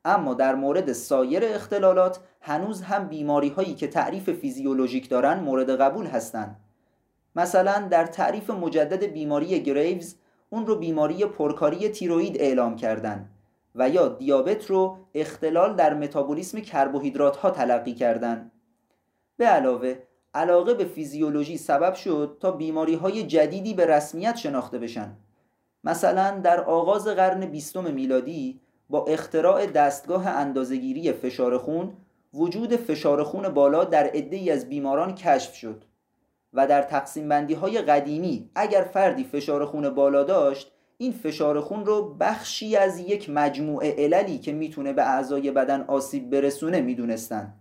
اما 0.05 0.35
در 0.35 0.55
مورد 0.55 0.93
سایر 0.93 1.45
اختلالات 1.45 2.21
هنوز 2.41 2.83
هم 2.83 3.09
بیماری 3.09 3.49
هایی 3.49 3.75
که 3.75 3.87
تعریف 3.87 4.31
فیزیولوژیک 4.31 5.09
دارن 5.09 5.41
مورد 5.41 5.71
قبول 5.81 6.07
هستند. 6.07 6.57
مثلا 7.37 7.89
در 7.91 8.07
تعریف 8.07 8.51
مجدد 8.51 9.05
بیماری 9.05 9.63
گریوز 9.63 10.15
اون 10.51 10.67
رو 10.67 10.77
بیماری 10.77 11.25
پرکاری 11.25 11.89
تیروید 11.89 12.37
اعلام 12.41 12.77
کردن 12.77 13.29
و 13.75 13.89
یا 13.89 14.09
دیابت 14.09 14.67
رو 14.67 14.97
اختلال 15.15 15.77
در 15.77 15.95
متابولیسم 15.95 16.61
کربوهیدرات 16.61 17.37
ها 17.37 17.51
تلقی 17.51 17.95
کردند. 17.95 18.51
به 19.43 19.49
علاوه 19.49 19.95
علاقه 20.35 20.75
به 20.75 20.85
فیزیولوژی 20.85 21.57
سبب 21.59 21.95
شد 21.95 22.37
تا 22.41 22.51
بیماری 22.51 22.95
های 22.95 23.23
جدیدی 23.23 23.75
به 23.75 23.87
رسمیت 23.87 24.37
شناخته 24.37 24.79
بشن. 24.79 25.17
مثلا 25.85 26.41
در 26.41 26.61
آغاز 26.61 27.09
قرن 27.09 27.47
بیستم 27.47 27.95
میلادی 27.95 28.61
با 28.91 29.05
اختراع 29.05 29.67
دستگاه 29.67 30.27
اندازگیری 30.27 31.13
فشار 31.13 31.59
خون 31.59 31.93
وجود 32.35 32.77
فشار 32.77 33.23
خون 33.23 33.49
بالا 33.49 33.85
در 33.85 34.05
عده‌ای 34.05 34.51
از 34.51 34.69
بیماران 34.69 35.15
کشف 35.15 35.55
شد 35.55 35.85
و 36.53 36.67
در 36.67 36.83
تقسیم 36.83 37.29
بندی 37.29 37.55
های 37.55 37.83
قدیمی 37.83 38.51
اگر 38.55 38.83
فردی 38.83 39.25
فشار 39.25 39.65
خون 39.65 39.91
بالا 39.91 40.25
داشت 40.25 40.73
این 40.99 41.13
فشار 41.13 41.61
خون 41.61 41.87
رو 41.87 42.15
بخشی 42.21 42.77
از 42.77 42.99
یک 42.99 43.31
مجموعه 43.31 43.95
عللی 43.99 44.39
که 44.39 44.53
می‌تونه 44.53 44.93
به 44.93 45.03
اعضای 45.03 45.51
بدن 45.51 45.85
آسیب 45.89 46.31
برسونه 46.31 46.81
می‌دونستن. 46.81 47.55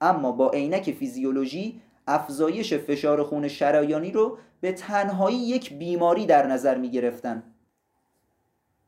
اما 0.00 0.32
با 0.32 0.50
عینک 0.50 0.92
فیزیولوژی 0.92 1.80
افزایش 2.06 2.74
فشار 2.74 3.22
خون 3.22 3.48
شرایانی 3.48 4.10
رو 4.10 4.38
به 4.60 4.72
تنهایی 4.72 5.38
یک 5.38 5.72
بیماری 5.72 6.26
در 6.26 6.46
نظر 6.46 6.78
می 6.78 6.90
گرفتن. 6.90 7.42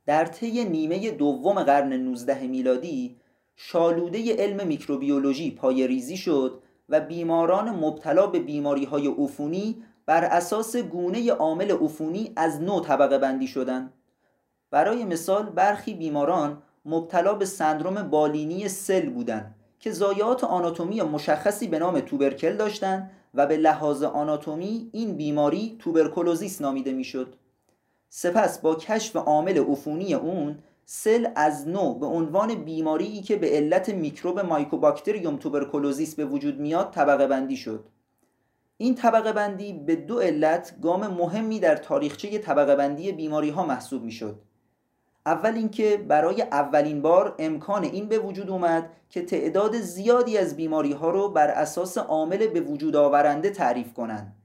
در 0.06 0.24
طی 0.24 0.64
نیمه 0.64 1.10
دوم 1.10 1.62
قرن 1.62 1.92
19 1.92 2.46
میلادی 2.46 3.16
شالوده 3.56 4.36
علم 4.36 4.66
میکروبیولوژی 4.66 5.50
پای 5.50 5.86
ریزی 5.86 6.16
شد 6.16 6.62
و 6.88 7.00
بیماران 7.00 7.70
مبتلا 7.70 8.26
به 8.26 8.38
بیماری 8.38 8.84
های 8.84 9.06
عفونی 9.06 9.82
بر 10.06 10.24
اساس 10.24 10.76
گونه 10.76 11.32
عامل 11.32 11.70
عفونی 11.70 12.32
از 12.36 12.62
نوع 12.62 12.84
طبقه 12.84 13.18
بندی 13.18 13.46
شدند. 13.46 13.92
برای 14.70 15.04
مثال 15.04 15.42
برخی 15.42 15.94
بیماران 15.94 16.62
مبتلا 16.84 17.34
به 17.34 17.44
سندروم 17.44 18.02
بالینی 18.02 18.68
سل 18.68 19.10
بودند 19.10 19.57
که 19.80 19.90
زایات 19.90 20.44
آناتومی 20.44 21.02
مشخصی 21.02 21.66
به 21.68 21.78
نام 21.78 22.00
توبرکل 22.00 22.56
داشتند 22.56 23.10
و 23.34 23.46
به 23.46 23.56
لحاظ 23.56 24.02
آناتومی 24.02 24.90
این 24.92 25.16
بیماری 25.16 25.76
توبرکلوزیس 25.78 26.60
نامیده 26.60 26.92
می‌شد. 26.92 27.34
سپس 28.08 28.58
با 28.58 28.74
کشف 28.74 29.16
عامل 29.16 29.58
عفونی 29.58 30.14
اون 30.14 30.58
سل 30.84 31.28
از 31.36 31.68
نو 31.68 31.94
به 31.94 32.06
عنوان 32.06 32.54
بیماری 32.54 33.22
که 33.22 33.36
به 33.36 33.50
علت 33.50 33.88
میکروب 33.88 34.40
مایکوباکتریوم 34.40 35.36
توبرکلوزیس 35.36 36.14
به 36.14 36.24
وجود 36.24 36.60
میاد 36.60 36.90
طبقه 36.90 37.26
بندی 37.26 37.56
شد. 37.56 37.84
این 38.76 38.94
طبقه 38.94 39.32
بندی 39.32 39.72
به 39.72 39.96
دو 39.96 40.18
علت 40.18 40.74
گام 40.82 41.06
مهمی 41.06 41.60
در 41.60 41.76
تاریخچه 41.76 42.38
طبقه 42.38 42.76
بندی 42.76 43.12
بیماری 43.12 43.50
ها 43.50 43.66
محسوب 43.66 44.02
می‌شد. 44.02 44.38
اول 45.28 45.54
اینکه 45.54 45.96
برای 45.96 46.42
اولین 46.42 47.02
بار 47.02 47.34
امکان 47.38 47.84
این 47.84 48.06
به 48.08 48.18
وجود 48.18 48.50
اومد 48.50 48.90
که 49.10 49.22
تعداد 49.22 49.76
زیادی 49.76 50.38
از 50.38 50.56
بیماری 50.56 50.92
ها 50.92 51.10
رو 51.10 51.28
بر 51.28 51.48
اساس 51.48 51.98
عامل 51.98 52.46
به 52.46 52.60
وجود 52.60 52.96
آورنده 52.96 53.50
تعریف 53.50 53.92
کنند. 53.92 54.36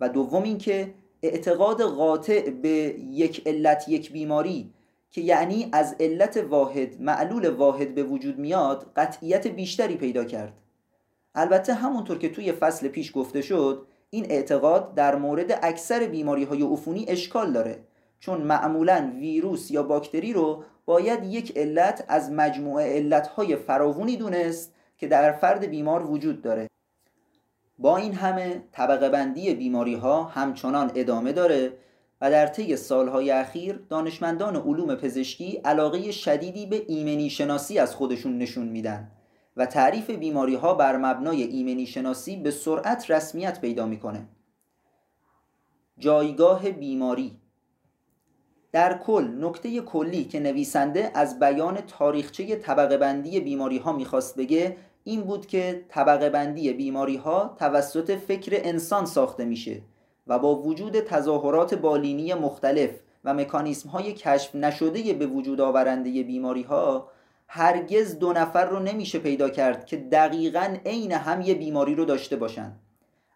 و 0.00 0.08
دوم 0.08 0.42
اینکه 0.42 0.94
اعتقاد 1.22 1.82
قاطع 1.82 2.50
به 2.50 2.68
یک 2.98 3.42
علت 3.46 3.88
یک 3.88 4.12
بیماری 4.12 4.72
که 5.10 5.20
یعنی 5.20 5.68
از 5.72 5.96
علت 6.00 6.36
واحد 6.36 7.00
معلول 7.00 7.48
واحد 7.48 7.94
به 7.94 8.02
وجود 8.02 8.38
میاد 8.38 8.92
قطعیت 8.96 9.46
بیشتری 9.46 9.96
پیدا 9.96 10.24
کرد. 10.24 10.52
البته 11.34 11.74
همونطور 11.74 12.18
که 12.18 12.28
توی 12.28 12.52
فصل 12.52 12.88
پیش 12.88 13.12
گفته 13.14 13.42
شد 13.42 13.86
این 14.10 14.26
اعتقاد 14.30 14.94
در 14.94 15.16
مورد 15.16 15.58
اکثر 15.62 16.06
بیماری 16.06 16.44
های 16.44 16.62
عفونی 16.62 17.04
اشکال 17.08 17.52
داره. 17.52 17.78
چون 18.20 18.40
معمولا 18.40 19.12
ویروس 19.20 19.70
یا 19.70 19.82
باکتری 19.82 20.32
رو 20.32 20.64
باید 20.84 21.24
یک 21.24 21.58
علت 21.58 22.04
از 22.08 22.32
مجموعه 22.32 22.96
علتهای 22.96 23.56
فراوونی 23.56 24.16
دونست 24.16 24.74
که 24.98 25.08
در 25.08 25.32
فرد 25.32 25.64
بیمار 25.64 26.10
وجود 26.10 26.42
داره. 26.42 26.68
با 27.78 27.96
این 27.96 28.14
همه 28.14 28.62
طبقه 28.72 29.08
بندی 29.08 29.54
بیماری 29.54 29.94
ها 29.94 30.24
همچنان 30.24 30.90
ادامه 30.94 31.32
داره 31.32 31.72
و 32.20 32.30
در 32.30 32.46
طی 32.46 32.76
سالهای 32.76 33.30
اخیر 33.30 33.84
دانشمندان 33.88 34.56
علوم 34.56 34.94
پزشکی 34.94 35.56
علاقه 35.64 36.10
شدیدی 36.10 36.66
به 36.66 36.84
ایمنی 36.88 37.30
شناسی 37.30 37.78
از 37.78 37.94
خودشون 37.94 38.38
نشون 38.38 38.68
میدن 38.68 39.10
و 39.56 39.66
تعریف 39.66 40.10
بیماری 40.10 40.54
ها 40.54 40.74
بر 40.74 40.96
مبنای 40.96 41.42
ایمنی 41.42 41.86
شناسی 41.86 42.36
به 42.36 42.50
سرعت 42.50 43.10
رسمیت 43.10 43.60
پیدا 43.60 43.86
می‌کنه. 43.86 44.28
جایگاه 45.98 46.70
بیماری 46.70 47.40
در 48.72 48.98
کل 48.98 49.28
نکته 49.40 49.80
کلی 49.80 50.24
که 50.24 50.40
نویسنده 50.40 51.10
از 51.14 51.38
بیان 51.38 51.80
تاریخچه 51.80 52.56
طبقه 52.56 52.96
بندی 52.96 53.40
بیماری 53.40 53.78
ها 53.78 53.92
می‌خواست 53.92 54.36
بگه 54.36 54.76
این 55.04 55.20
بود 55.20 55.46
که 55.46 55.84
طبقه 55.88 56.30
بندی 56.30 56.72
بیماری 56.72 57.16
ها 57.16 57.56
توسط 57.58 58.10
فکر 58.10 58.60
انسان 58.64 59.06
ساخته 59.06 59.44
میشه 59.44 59.82
و 60.26 60.38
با 60.38 60.56
وجود 60.56 61.00
تظاهرات 61.00 61.74
بالینی 61.74 62.34
مختلف 62.34 62.90
و 63.24 63.34
مکانیسم 63.34 63.88
های 63.88 64.12
کشف 64.12 64.54
نشده 64.54 65.12
به 65.12 65.26
وجود 65.26 65.60
آورنده 65.60 66.22
بیماری 66.22 66.62
ها 66.62 67.08
هرگز 67.48 68.18
دو 68.18 68.32
نفر 68.32 68.64
رو 68.64 68.78
نمیشه 68.78 69.18
پیدا 69.18 69.48
کرد 69.48 69.86
که 69.86 69.96
دقیقا 69.96 70.76
عین 70.86 71.12
هم 71.12 71.40
یه 71.40 71.54
بیماری 71.54 71.94
رو 71.94 72.04
داشته 72.04 72.36
باشن. 72.36 72.72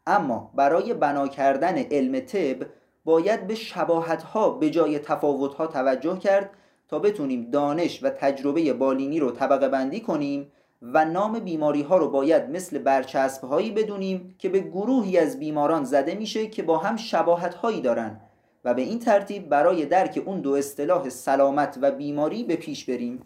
اما 0.07 0.51
برای 0.55 0.95
بنا 0.95 1.29
کردن 1.29 1.79
علم 1.79 2.21
طب 2.21 2.57
باید 3.05 3.47
به 3.47 3.55
شباهت 3.55 4.23
ها 4.23 4.51
به 4.51 4.71
جای 4.71 4.99
تفاوت 4.99 5.55
ها 5.55 5.67
توجه 5.67 6.19
کرد 6.19 6.51
تا 6.89 6.99
بتونیم 6.99 7.51
دانش 7.51 8.03
و 8.03 8.11
تجربه 8.11 8.73
بالینی 8.73 9.21
رو 9.21 9.31
طبقه 9.31 9.69
بندی 9.69 10.01
کنیم 10.01 10.53
و 10.83 11.05
نام 11.05 11.39
بیماری 11.39 11.83
ها 11.83 11.97
رو 11.97 12.09
باید 12.11 12.51
مثل 12.51 12.79
برچسب 12.79 13.45
هایی 13.45 13.71
بدونیم 13.71 14.35
که 14.39 14.49
به 14.49 14.61
گروهی 14.61 15.19
از 15.19 15.39
بیماران 15.39 15.85
زده 15.85 16.15
میشه 16.15 16.47
که 16.47 16.63
با 16.63 16.79
هم 16.79 16.97
شباهت 16.97 17.55
هایی 17.55 17.81
دارن 17.81 18.21
و 18.65 18.75
به 18.75 18.83
این 18.83 18.99
ترتیب 18.99 19.49
برای 19.49 19.87
درک 19.87 20.23
اون 20.27 20.41
دو 20.41 20.53
اصطلاح 20.53 21.09
سلامت 21.09 21.79
و 21.83 21.91
بیماری 21.91 22.45
به 22.45 22.57
پیش 22.57 22.85
بریم. 22.85 23.21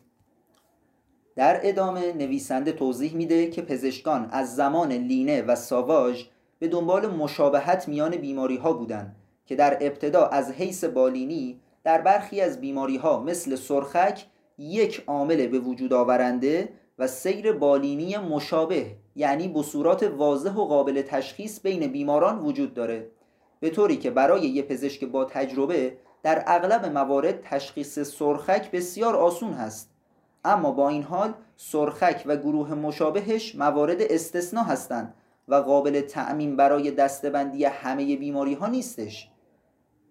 در 1.36 1.60
ادامه 1.62 2.12
نویسنده 2.12 2.72
توضیح 2.72 3.16
میده 3.16 3.50
که 3.50 3.62
پزشکان 3.62 4.28
از 4.30 4.56
زمان 4.56 4.92
لینه 4.92 5.42
و 5.42 5.54
ساواژ 5.54 6.24
به 6.58 6.68
دنبال 6.68 7.06
مشابهت 7.06 7.88
میان 7.88 8.16
بیماری 8.16 8.56
ها 8.56 8.72
بودن 8.72 9.16
که 9.48 9.56
در 9.56 9.78
ابتدا 9.80 10.26
از 10.26 10.52
حیث 10.52 10.84
بالینی 10.84 11.60
در 11.84 12.00
برخی 12.00 12.40
از 12.40 12.60
بیماری 12.60 12.96
ها 12.96 13.20
مثل 13.20 13.56
سرخک 13.56 14.26
یک 14.58 15.04
عامل 15.06 15.46
به 15.46 15.58
وجود 15.58 15.92
آورنده 15.92 16.68
و 16.98 17.06
سیر 17.06 17.52
بالینی 17.52 18.16
مشابه 18.16 18.86
یعنی 19.16 19.48
بصورات 19.48 20.02
واضح 20.02 20.54
و 20.54 20.64
قابل 20.64 21.02
تشخیص 21.02 21.60
بین 21.60 21.86
بیماران 21.86 22.38
وجود 22.38 22.74
داره. 22.74 23.10
به 23.60 23.70
طوری 23.70 23.96
که 23.96 24.10
برای 24.10 24.40
یه 24.48 24.62
پزشک 24.62 25.04
با 25.04 25.24
تجربه 25.24 25.96
در 26.22 26.44
اغلب 26.46 26.86
موارد 26.86 27.40
تشخیص 27.42 27.98
سرخک 27.98 28.70
بسیار 28.70 29.16
آسون 29.16 29.52
هست. 29.52 29.90
اما 30.44 30.70
با 30.70 30.88
این 30.88 31.02
حال 31.02 31.34
سرخک 31.56 32.22
و 32.26 32.36
گروه 32.36 32.74
مشابهش 32.74 33.54
موارد 33.54 34.02
استثنا 34.02 34.62
هستند 34.62 35.14
و 35.48 35.54
قابل 35.54 36.00
تعمین 36.00 36.56
برای 36.56 36.90
دستبندی 36.90 37.64
همه 37.64 38.16
بیماری 38.16 38.54
ها 38.54 38.66
نیستش. 38.66 39.30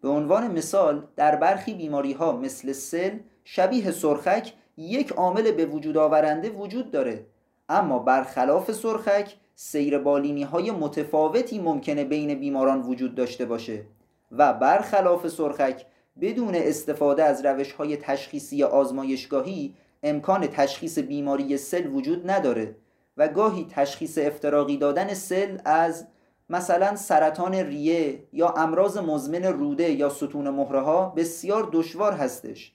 به 0.01 0.09
عنوان 0.09 0.51
مثال 0.51 1.07
در 1.15 1.35
برخی 1.35 1.73
بیماری 1.73 2.13
ها 2.13 2.37
مثل 2.37 2.71
سل 2.71 3.17
شبیه 3.43 3.91
سرخک 3.91 4.53
یک 4.77 5.11
عامل 5.11 5.51
به 5.51 5.65
وجود 5.65 5.97
آورنده 5.97 6.49
وجود 6.49 6.91
داره. 6.91 7.25
اما 7.69 7.99
برخلاف 7.99 8.71
سرخک 8.71 9.35
سیر 9.55 9.99
بالینی 9.99 10.43
های 10.43 10.71
متفاوتی 10.71 11.59
ممکنه 11.59 12.03
بین 12.03 12.39
بیماران 12.39 12.81
وجود 12.81 13.15
داشته 13.15 13.45
باشه. 13.45 13.83
و 14.31 14.53
برخلاف 14.53 15.27
سرخک 15.27 15.85
بدون 16.21 16.55
استفاده 16.55 17.23
از 17.23 17.45
روش 17.45 17.71
های 17.71 17.97
تشخیصی 17.97 18.63
آزمایشگاهی 18.63 19.75
امکان 20.03 20.47
تشخیص 20.47 20.99
بیماری 20.99 21.57
سل 21.57 21.87
وجود 21.87 22.29
نداره. 22.29 22.75
و 23.17 23.27
گاهی 23.27 23.67
تشخیص 23.69 24.17
افتراقی 24.17 24.77
دادن 24.77 25.13
سل 25.13 25.57
از 25.65 26.07
مثلا 26.49 26.95
سرطان 26.95 27.53
ریه 27.53 28.23
یا 28.33 28.49
امراض 28.49 28.97
مزمن 28.97 29.43
روده 29.43 29.91
یا 29.91 30.09
ستون 30.09 30.49
مهره 30.49 30.81
ها 30.81 31.09
بسیار 31.09 31.69
دشوار 31.71 32.13
هستش. 32.13 32.73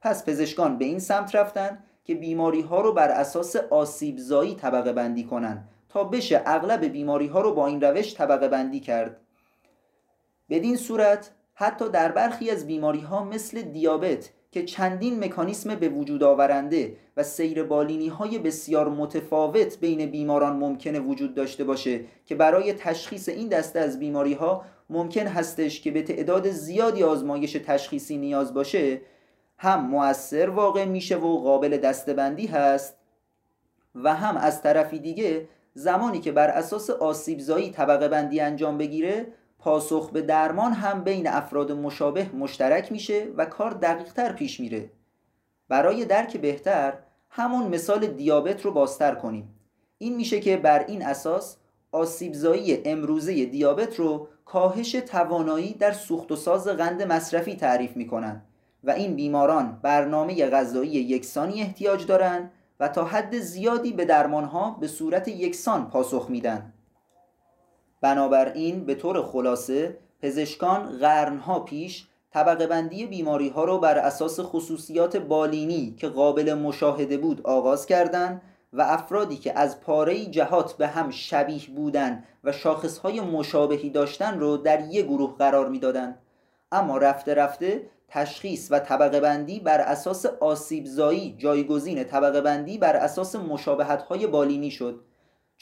پس 0.00 0.24
پزشکان 0.24 0.78
به 0.78 0.84
این 0.84 0.98
سمت 0.98 1.34
رفتن 1.34 1.84
که 2.04 2.14
بیماری 2.14 2.60
ها 2.60 2.80
رو 2.80 2.92
بر 2.92 3.08
اساس 3.08 3.56
آسیب 3.56 4.18
زایی 4.18 4.54
طبقه 4.54 4.92
بندی 4.92 5.24
کنن 5.24 5.64
تا 5.88 6.04
بشه 6.04 6.42
اغلب 6.46 6.84
بیماری 6.84 7.26
ها 7.26 7.40
رو 7.40 7.54
با 7.54 7.66
این 7.66 7.80
روش 7.80 8.14
طبقه 8.14 8.48
بندی 8.48 8.80
کرد. 8.80 9.20
بدین 10.50 10.76
صورت 10.76 11.30
حتی 11.54 11.88
در 11.88 12.12
برخی 12.12 12.50
از 12.50 12.66
بیماری 12.66 13.00
ها 13.00 13.24
مثل 13.24 13.62
دیابت 13.62 14.30
که 14.52 14.64
چندین 14.64 15.24
مکانیسم 15.24 15.74
به 15.74 15.88
وجود 15.88 16.22
آورنده 16.22 16.96
و 17.16 17.22
سیر 17.22 17.62
بالینی 17.62 18.08
های 18.08 18.38
بسیار 18.38 18.88
متفاوت 18.88 19.78
بین 19.78 20.06
بیماران 20.06 20.56
ممکنه 20.56 21.00
وجود 21.00 21.34
داشته 21.34 21.64
باشه 21.64 22.00
که 22.26 22.34
برای 22.34 22.72
تشخیص 22.72 23.28
این 23.28 23.48
دسته 23.48 23.80
از 23.80 23.98
بیماری 23.98 24.32
ها 24.32 24.64
ممکن 24.90 25.26
هستش 25.26 25.80
که 25.80 25.90
به 25.90 26.02
تعداد 26.02 26.50
زیادی 26.50 27.02
آزمایش 27.02 27.52
تشخیصی 27.52 28.16
نیاز 28.16 28.54
باشه 28.54 29.00
هم 29.58 29.86
مؤثر 29.86 30.48
واقع 30.48 30.84
میشه 30.84 31.16
و 31.16 31.38
قابل 31.38 31.76
دستبندی 31.76 32.46
هست 32.46 32.96
و 33.94 34.14
هم 34.14 34.36
از 34.36 34.62
طرفی 34.62 34.98
دیگه 34.98 35.48
زمانی 35.74 36.20
که 36.20 36.32
بر 36.32 36.48
اساس 36.48 36.90
آسیبزایی 36.90 37.70
طبقه 37.70 38.08
بندی 38.08 38.40
انجام 38.40 38.78
بگیره 38.78 39.26
پاسخ 39.60 40.10
به 40.10 40.22
درمان 40.22 40.72
هم 40.72 41.04
بین 41.04 41.28
افراد 41.28 41.72
مشابه 41.72 42.30
مشترک 42.34 42.92
میشه 42.92 43.28
و 43.36 43.44
کار 43.44 43.70
دقیقتر 43.70 44.32
پیش 44.32 44.60
میره. 44.60 44.90
برای 45.68 46.04
درک 46.04 46.36
بهتر 46.36 46.92
همون 47.30 47.68
مثال 47.68 48.06
دیابت 48.06 48.62
رو 48.64 48.72
بازتر 48.72 49.14
کنیم. 49.14 49.54
این 49.98 50.16
میشه 50.16 50.40
که 50.40 50.56
بر 50.56 50.84
این 50.84 51.06
اساس 51.06 51.56
آسیبزایی 51.92 52.82
امروزه 52.84 53.44
دیابت 53.44 53.96
رو 53.96 54.28
کاهش 54.44 54.92
توانایی 54.92 55.74
در 55.74 55.92
سوخت 55.92 56.32
و 56.32 56.36
ساز 56.36 56.68
قند 56.68 57.02
مصرفی 57.02 57.56
تعریف 57.56 57.96
می‌کنن 57.96 58.42
و 58.84 58.90
این 58.90 59.16
بیماران 59.16 59.78
برنامه 59.82 60.46
غذایی 60.46 60.90
یکسانی 60.90 61.62
احتیاج 61.62 62.06
دارند 62.06 62.50
و 62.80 62.88
تا 62.88 63.04
حد 63.04 63.38
زیادی 63.38 63.92
به 63.92 64.04
درمانها 64.04 64.70
به 64.80 64.88
صورت 64.88 65.28
یکسان 65.28 65.90
پاسخ 65.90 66.26
میدن. 66.30 66.72
بنابراین 68.00 68.84
به 68.84 68.94
طور 68.94 69.22
خلاصه 69.22 69.96
پزشکان 70.22 70.98
قرنها 70.98 71.60
پیش 71.60 72.06
طبقه 72.32 72.66
بندی 72.66 73.06
بیماری 73.06 73.48
ها 73.48 73.64
رو 73.64 73.78
بر 73.78 73.98
اساس 73.98 74.40
خصوصیات 74.40 75.16
بالینی 75.16 75.94
که 75.98 76.08
قابل 76.08 76.54
مشاهده 76.54 77.18
بود 77.18 77.40
آغاز 77.44 77.86
کردند 77.86 78.42
و 78.72 78.82
افرادی 78.82 79.36
که 79.36 79.58
از 79.58 79.80
پاره 79.80 80.26
جهات 80.26 80.72
به 80.72 80.86
هم 80.86 81.10
شبیه 81.10 81.62
بودن 81.76 82.24
و 82.44 82.52
شاخصهای 82.52 83.20
مشابهی 83.20 83.90
داشتن 83.90 84.40
رو 84.40 84.56
در 84.56 84.80
یک 84.80 85.06
گروه 85.06 85.36
قرار 85.36 85.68
می‌دادند. 85.68 86.18
اما 86.72 86.98
رفته 86.98 87.34
رفته 87.34 87.82
تشخیص 88.08 88.68
و 88.70 88.78
طبقه 88.78 89.20
بندی 89.20 89.60
بر 89.60 89.80
اساس 89.80 90.26
آسیبزایی 90.26 91.34
جایگزین 91.38 92.04
طبقه 92.04 92.40
بندی 92.40 92.78
بر 92.78 92.96
اساس 92.96 93.36
مشابهت 93.36 94.02
های 94.02 94.26
بالینی 94.26 94.70
شد. 94.70 95.00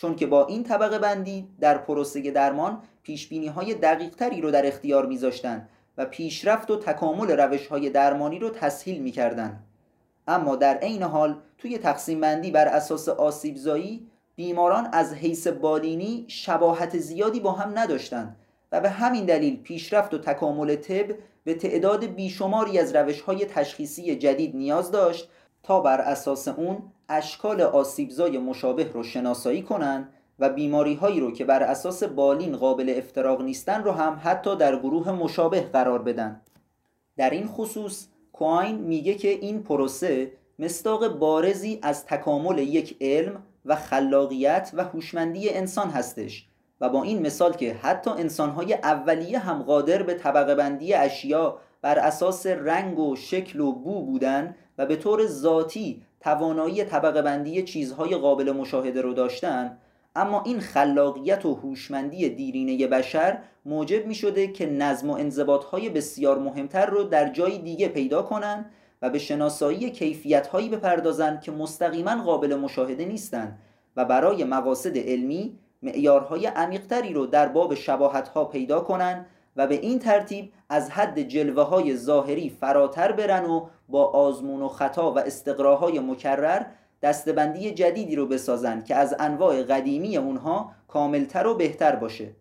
چون 0.00 0.16
که 0.16 0.26
با 0.26 0.46
این 0.46 0.62
طبقه 0.62 0.98
بندی 0.98 1.48
در 1.60 1.78
پروسه 1.78 2.30
درمان 2.30 2.82
پیش 3.02 3.28
بینی 3.28 3.46
های 3.46 3.74
دقیق 3.74 4.14
تری 4.14 4.40
رو 4.40 4.50
در 4.50 4.66
اختیار 4.66 5.06
میذاشتند 5.06 5.68
و 5.96 6.04
پیشرفت 6.04 6.70
و 6.70 6.76
تکامل 6.76 7.30
روش 7.30 7.66
های 7.66 7.90
درمانی 7.90 8.38
رو 8.38 8.50
تسهیل 8.50 9.02
می‌کردند. 9.02 9.64
اما 10.28 10.56
در 10.56 10.76
عین 10.76 11.02
حال 11.02 11.36
توی 11.58 11.78
تقسیم 11.78 12.20
بندی 12.20 12.50
بر 12.50 12.68
اساس 12.68 13.08
آسیبزایی 13.08 14.06
بیماران 14.36 14.88
از 14.92 15.14
حیث 15.14 15.46
بالینی 15.46 16.24
شباهت 16.28 16.98
زیادی 16.98 17.40
با 17.40 17.52
هم 17.52 17.78
نداشتند 17.78 18.36
و 18.72 18.80
به 18.80 18.90
همین 18.90 19.24
دلیل 19.24 19.62
پیشرفت 19.62 20.14
و 20.14 20.18
تکامل 20.18 20.76
طب 20.76 21.14
به 21.44 21.54
تعداد 21.54 22.04
بیشماری 22.04 22.78
از 22.78 22.96
روش 22.96 23.20
های 23.20 23.44
تشخیصی 23.44 24.16
جدید 24.16 24.56
نیاز 24.56 24.90
داشت 24.90 25.30
تا 25.62 25.80
بر 25.80 26.00
اساس 26.00 26.48
اون 26.48 26.82
اشکال 27.08 27.60
آسیبزای 27.60 28.38
مشابه 28.38 28.92
رو 28.92 29.02
شناسایی 29.02 29.62
کنند 29.62 30.12
و 30.38 30.48
بیماری 30.48 30.94
هایی 30.94 31.20
رو 31.20 31.32
که 31.32 31.44
بر 31.44 31.62
اساس 31.62 32.02
بالین 32.02 32.56
قابل 32.56 32.94
افتراق 32.96 33.42
نیستن 33.42 33.82
رو 33.84 33.92
هم 33.92 34.20
حتی 34.22 34.56
در 34.56 34.78
گروه 34.78 35.12
مشابه 35.12 35.60
قرار 35.60 36.02
بدن. 36.02 36.40
در 37.16 37.30
این 37.30 37.46
خصوص 37.46 38.06
کوین 38.32 38.74
میگه 38.78 39.14
که 39.14 39.28
این 39.28 39.62
پروسه 39.62 40.32
مستاق 40.58 41.08
بارزی 41.18 41.78
از 41.82 42.06
تکامل 42.06 42.58
یک 42.58 42.96
علم 43.00 43.42
و 43.64 43.76
خلاقیت 43.76 44.70
و 44.74 44.84
هوشمندی 44.84 45.50
انسان 45.50 45.90
هستش 45.90 46.48
و 46.80 46.88
با 46.88 47.02
این 47.02 47.26
مثال 47.26 47.52
که 47.52 47.74
حتی 47.74 48.10
انسانهای 48.10 48.74
اولیه 48.74 49.38
هم 49.38 49.62
قادر 49.62 50.02
به 50.02 50.14
طبقه 50.14 50.54
بندی 50.54 50.94
اشیا 50.94 51.58
بر 51.82 51.98
اساس 51.98 52.46
رنگ 52.46 52.98
و 52.98 53.16
شکل 53.16 53.60
و 53.60 53.72
بو 53.72 54.02
بودن 54.02 54.54
و 54.78 54.86
به 54.86 54.96
طور 54.96 55.26
ذاتی 55.26 56.02
توانایی 56.20 56.84
طبقه 56.84 57.22
بندی 57.22 57.62
چیزهای 57.62 58.16
قابل 58.16 58.52
مشاهده 58.52 59.00
رو 59.00 59.14
داشتن 59.14 59.78
اما 60.16 60.42
این 60.42 60.60
خلاقیت 60.60 61.46
و 61.46 61.54
هوشمندی 61.54 62.28
دیرینه 62.28 62.86
بشر 62.86 63.38
موجب 63.64 64.06
می 64.06 64.14
شده 64.14 64.46
که 64.46 64.66
نظم 64.66 65.10
و 65.10 65.12
انضباطهای 65.12 65.88
بسیار 65.88 66.38
مهمتر 66.38 66.86
رو 66.86 67.04
در 67.04 67.28
جای 67.28 67.58
دیگه 67.58 67.88
پیدا 67.88 68.22
کنن 68.22 68.64
و 69.02 69.10
به 69.10 69.18
شناسایی 69.18 69.90
کیفیتهایی 69.90 70.68
بپردازن 70.68 71.40
که 71.40 71.52
مستقیما 71.52 72.22
قابل 72.24 72.54
مشاهده 72.54 73.04
نیستند 73.04 73.58
و 73.96 74.04
برای 74.04 74.44
مقاصد 74.44 74.98
علمی 74.98 75.58
معیارهای 75.82 76.46
عمیقتری 76.46 77.12
رو 77.12 77.26
در 77.26 77.48
باب 77.48 77.74
شباهتها 77.74 78.44
پیدا 78.44 78.80
کنن 78.80 79.26
و 79.56 79.66
به 79.66 79.74
این 79.74 79.98
ترتیب 79.98 80.52
از 80.68 80.90
حد 80.90 81.22
جلوه 81.22 81.62
های 81.62 81.96
ظاهری 81.96 82.50
فراتر 82.50 83.12
برن 83.12 83.44
و 83.44 83.66
با 83.88 84.04
آزمون 84.04 84.62
و 84.62 84.68
خطا 84.68 85.12
و 85.12 85.18
استقراهای 85.18 86.00
مکرر 86.00 86.66
دستبندی 87.02 87.70
جدیدی 87.70 88.16
رو 88.16 88.26
بسازن 88.26 88.82
که 88.82 88.94
از 88.94 89.16
انواع 89.18 89.62
قدیمی 89.62 90.16
اونها 90.16 90.72
کاملتر 90.88 91.46
و 91.46 91.54
بهتر 91.54 91.96
باشه. 91.96 92.36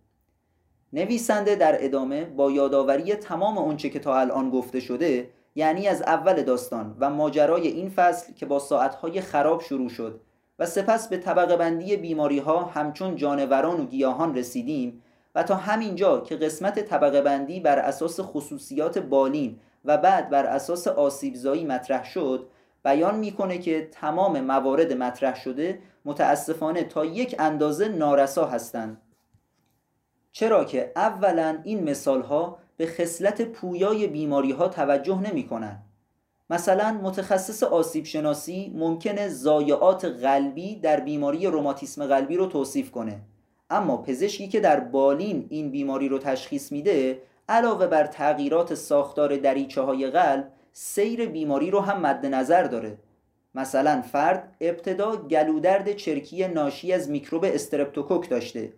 نویسنده 0.93 1.55
در 1.55 1.85
ادامه 1.85 2.25
با 2.25 2.51
یادآوری 2.51 3.15
تمام 3.15 3.57
آنچه 3.57 3.89
که 3.89 3.99
تا 3.99 4.19
الان 4.19 4.49
گفته 4.49 4.79
شده 4.79 5.29
یعنی 5.55 5.87
از 5.87 6.01
اول 6.01 6.41
داستان 6.41 6.97
و 6.99 7.09
ماجرای 7.09 7.67
این 7.67 7.89
فصل 7.89 8.33
که 8.33 8.45
با 8.45 8.59
ساعتهای 8.59 9.21
خراب 9.21 9.61
شروع 9.61 9.89
شد 9.89 10.21
و 10.59 10.65
سپس 10.65 11.07
به 11.07 11.17
طبقه 11.17 11.57
بندی 11.57 11.97
بیماری 11.97 12.39
ها 12.39 12.65
همچون 12.65 13.15
جانوران 13.15 13.79
و 13.79 13.85
گیاهان 13.85 14.35
رسیدیم 14.35 15.03
و 15.37 15.43
تا 15.43 15.55
همینجا 15.55 16.19
که 16.19 16.35
قسمت 16.35 16.79
طبقه 16.79 17.21
بندی 17.21 17.59
بر 17.59 17.79
اساس 17.79 18.19
خصوصیات 18.19 18.97
بالین 18.97 19.59
و 19.85 19.97
بعد 19.97 20.29
بر 20.29 20.45
اساس 20.45 20.87
آسیبزایی 20.87 21.65
مطرح 21.65 22.05
شد 22.05 22.47
بیان 22.83 23.19
می‌کنه 23.19 23.57
که 23.57 23.89
تمام 23.91 24.41
موارد 24.41 24.93
مطرح 24.93 25.35
شده 25.35 25.79
متاسفانه 26.05 26.83
تا 26.83 27.05
یک 27.05 27.35
اندازه 27.39 27.87
نارسا 27.87 28.45
هستند 28.45 29.01
چرا 30.31 30.63
که 30.63 30.91
اولا 30.95 31.59
این 31.63 31.83
مثال 31.83 32.21
ها 32.21 32.57
به 32.77 32.87
خصلت 32.87 33.41
پویای 33.41 34.07
بیماری 34.07 34.51
ها 34.51 34.67
توجه 34.67 35.21
نمی 35.21 35.47
کنن. 35.47 35.79
مثلا 36.49 36.99
متخصص 37.03 37.63
آسیب 37.63 38.05
شناسی 38.05 38.73
ممکنه 38.75 39.29
زایعات 39.29 40.05
قلبی 40.05 40.75
در 40.75 40.99
بیماری 40.99 41.47
روماتیسم 41.47 42.05
قلبی 42.05 42.35
رو 42.37 42.45
توصیف 42.45 42.91
کنه 42.91 43.21
اما 43.69 43.97
پزشکی 43.97 44.47
که 44.47 44.59
در 44.59 44.79
بالین 44.79 45.47
این 45.49 45.71
بیماری 45.71 46.09
رو 46.09 46.19
تشخیص 46.19 46.71
میده 46.71 47.21
علاوه 47.49 47.87
بر 47.87 48.05
تغییرات 48.05 48.73
ساختار 48.73 49.37
دریچه 49.37 49.81
های 49.81 50.09
قلب 50.09 50.51
سیر 50.73 51.25
بیماری 51.25 51.71
رو 51.71 51.79
هم 51.79 52.01
مد 52.01 52.25
نظر 52.25 52.63
داره. 52.63 52.97
مثلا 53.55 54.01
فرد 54.01 54.55
ابتدا 54.61 55.15
گلودرد 55.15 55.91
چرکی 55.95 56.47
ناشی 56.47 56.93
از 56.93 57.09
میکروب 57.09 57.43
استرپتوکوک 57.43 58.29
داشته 58.29 58.73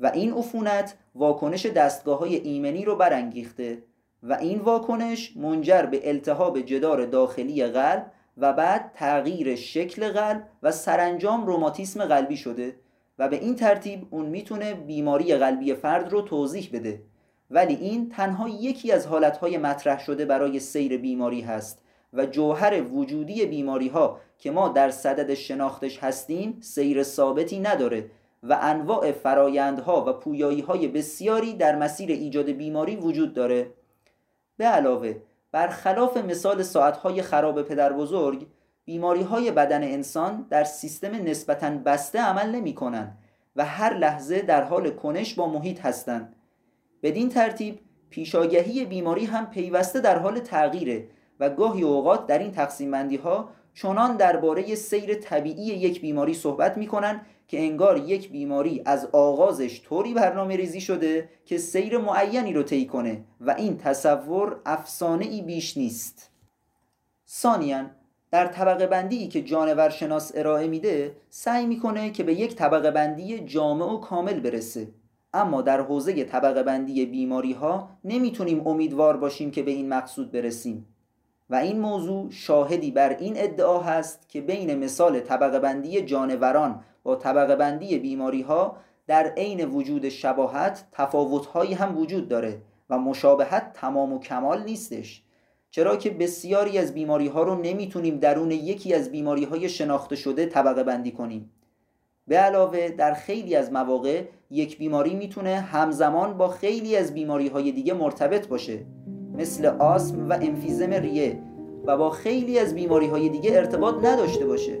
و 0.00 0.06
این 0.06 0.32
عفونت 0.32 0.94
واکنش 1.14 1.66
دستگاه 1.66 2.18
های 2.18 2.36
ایمنی 2.36 2.84
رو 2.84 2.96
برانگیخته 2.96 3.82
و 4.22 4.32
این 4.32 4.58
واکنش 4.58 5.36
منجر 5.36 5.82
به 5.82 6.08
التهاب 6.08 6.60
جدار 6.60 7.06
داخلی 7.06 7.66
قلب 7.66 8.12
و 8.38 8.52
بعد 8.52 8.92
تغییر 8.94 9.54
شکل 9.54 10.08
قلب 10.08 10.48
و 10.62 10.72
سرانجام 10.72 11.46
روماتیسم 11.46 12.04
قلبی 12.04 12.36
شده. 12.36 12.76
و 13.18 13.28
به 13.28 13.36
این 13.36 13.56
ترتیب 13.56 14.06
اون 14.10 14.26
می‌تونه 14.26 14.74
بیماری 14.74 15.34
قلبی 15.34 15.74
فرد 15.74 16.12
رو 16.12 16.22
توضیح 16.22 16.70
بده. 16.72 17.02
ولی 17.50 17.74
این 17.74 18.08
تنها 18.08 18.48
یکی 18.48 18.92
از 18.92 19.06
حالتهای 19.06 19.58
مطرح 19.58 20.00
شده 20.00 20.24
برای 20.24 20.60
سیر 20.60 20.98
بیماری 20.98 21.40
هست 21.40 21.82
و 22.12 22.26
جوهر 22.26 22.82
وجودی 22.82 23.46
بیماری 23.46 23.88
ها 23.88 24.20
که 24.38 24.50
ما 24.50 24.68
در 24.68 24.90
صدد 24.90 25.34
شناختش 25.34 25.98
هستیم 25.98 26.58
سیر 26.60 27.02
ثابتی 27.02 27.60
نداره 27.60 28.10
و 28.42 28.58
انواع 28.62 29.12
فرایندها 29.12 30.04
و 30.04 30.12
پویایی 30.12 30.60
های 30.60 30.88
بسیاری 30.88 31.54
در 31.54 31.76
مسیر 31.76 32.10
ایجاد 32.10 32.50
بیماری 32.50 32.96
وجود 32.96 33.34
داره. 33.34 33.70
به 34.56 34.64
علاوه 34.64 35.16
برخلاف 35.52 36.16
مثال 36.16 36.62
ساعتهای 36.62 37.22
خراب 37.22 37.62
پدر 37.62 37.92
بزرگ 37.92 38.46
بیماری 38.84 39.22
های 39.22 39.50
بدن 39.50 39.82
انسان 39.82 40.46
در 40.50 40.64
سیستم 40.64 41.14
نسبتا 41.14 41.70
بسته 41.70 42.20
عمل 42.20 42.50
نمی 42.50 42.74
کنن 42.74 43.16
و 43.56 43.64
هر 43.64 43.94
لحظه 43.94 44.42
در 44.42 44.62
حال 44.64 44.90
کنش 44.90 45.34
با 45.34 45.48
محیط 45.48 45.80
هستند. 45.80 46.36
بدین 47.02 47.28
ترتیب 47.28 47.80
پیشاگهی 48.10 48.84
بیماری 48.84 49.24
هم 49.24 49.50
پیوسته 49.50 50.00
در 50.00 50.18
حال 50.18 50.38
تغییره 50.38 51.08
و 51.40 51.50
گاهی 51.50 51.82
اوقات 51.82 52.26
در 52.26 52.38
این 52.38 52.52
تقسیم 52.52 52.90
بندی 52.90 53.16
ها 53.16 53.50
چنان 53.74 54.16
درباره 54.16 54.74
سیر 54.74 55.14
طبیعی 55.14 55.64
یک 55.64 56.00
بیماری 56.00 56.34
صحبت 56.34 56.78
می‌کنن 56.78 57.20
که 57.48 57.60
انگار 57.60 57.96
یک 57.96 58.30
بیماری 58.30 58.82
از 58.84 59.08
آغازش 59.12 59.82
طوری 59.84 60.14
برنامه 60.14 60.56
ریزی 60.56 60.80
شده 60.80 61.28
که 61.44 61.58
سیر 61.58 61.98
معینی 61.98 62.52
رو 62.52 62.62
طی 62.62 62.86
کنه 62.86 63.24
و 63.40 63.50
این 63.50 63.78
تصور 63.78 64.60
افسانه 64.66 65.24
ای 65.24 65.42
بیش 65.42 65.76
نیست. 65.76 66.30
ثانیا 67.28 67.90
در 68.32 68.46
طبقه 68.46 68.86
بندی 68.86 69.28
که 69.28 69.42
جانور 69.42 69.88
شناس 69.88 70.32
ارائه 70.34 70.68
میده 70.68 71.16
سعی 71.30 71.66
می‌کنه 71.66 72.10
که 72.10 72.22
به 72.22 72.34
یک 72.34 72.54
طبقه 72.54 72.90
بندی 72.90 73.38
جامع 73.38 73.84
و 73.84 73.96
کامل 73.96 74.40
برسه. 74.40 74.88
اما 75.34 75.62
در 75.62 75.80
حوزه 75.80 76.24
طبقه 76.24 76.62
بندی 76.62 77.06
بیماری 77.06 77.52
ها 77.52 77.90
نمی‌تونیم 78.04 78.66
امیدوار 78.66 79.16
باشیم 79.16 79.50
که 79.50 79.62
به 79.62 79.70
این 79.70 79.88
مقصود 79.88 80.32
برسیم. 80.32 80.86
و 81.50 81.54
این 81.54 81.80
موضوع 81.80 82.30
شاهدی 82.30 82.90
بر 82.90 83.16
این 83.16 83.34
ادعا 83.36 83.80
هست 83.80 84.28
که 84.28 84.40
بین 84.40 84.78
مثال 84.78 85.20
طبقه 85.20 85.58
بندی 85.58 86.02
جانوران 86.02 86.80
با 87.02 87.16
طبقه 87.16 87.56
بندی 87.56 87.98
بیماری 87.98 88.42
ها 88.42 88.76
در 89.06 89.32
عین 89.36 89.64
وجود 89.64 90.08
شباهت 90.08 90.84
تفاوتهایی 90.92 91.74
هم 91.74 91.98
وجود 91.98 92.28
داره 92.28 92.62
و 92.90 92.98
مشابهت 92.98 93.72
تمام 93.72 94.12
و 94.12 94.18
کمال 94.18 94.64
نیستش. 94.64 95.22
چرا 95.74 95.96
که 95.96 96.10
بسیاری 96.10 96.78
از 96.78 96.94
بیماری 96.94 97.28
ها 97.28 97.42
رو 97.42 97.54
نمی‌تونیم 97.54 98.18
درون 98.18 98.50
یکی 98.50 98.94
از 98.94 99.10
بیماری 99.10 99.44
های 99.44 99.68
شناخته 99.68 100.16
شده 100.16 100.46
طبقه 100.46 100.82
بندی 100.84 101.12
کنیم. 101.12 101.50
به 102.28 102.36
علاوه 102.36 102.88
در 102.88 103.14
خیلی 103.14 103.56
از 103.56 103.72
مواقع 103.72 104.22
یک 104.50 104.78
بیماری 104.78 105.14
می‌تونه 105.14 105.60
همزمان 105.60 106.38
با 106.38 106.48
خیلی 106.48 106.96
از 106.96 107.14
بیماری 107.14 107.48
های 107.48 107.72
دیگه 107.72 107.94
مرتبط 107.94 108.48
باشه 108.48 108.78
مثل 109.34 109.66
آسم 109.66 110.28
و 110.28 110.32
انفیزم 110.32 110.90
ریه 110.90 111.42
و 111.86 111.96
با 111.96 112.10
خیلی 112.10 112.58
از 112.58 112.74
بیماری 112.74 113.06
های 113.06 113.28
دیگه 113.28 113.56
ارتباط 113.56 113.94
نداشته 114.04 114.46
باشه 114.46 114.78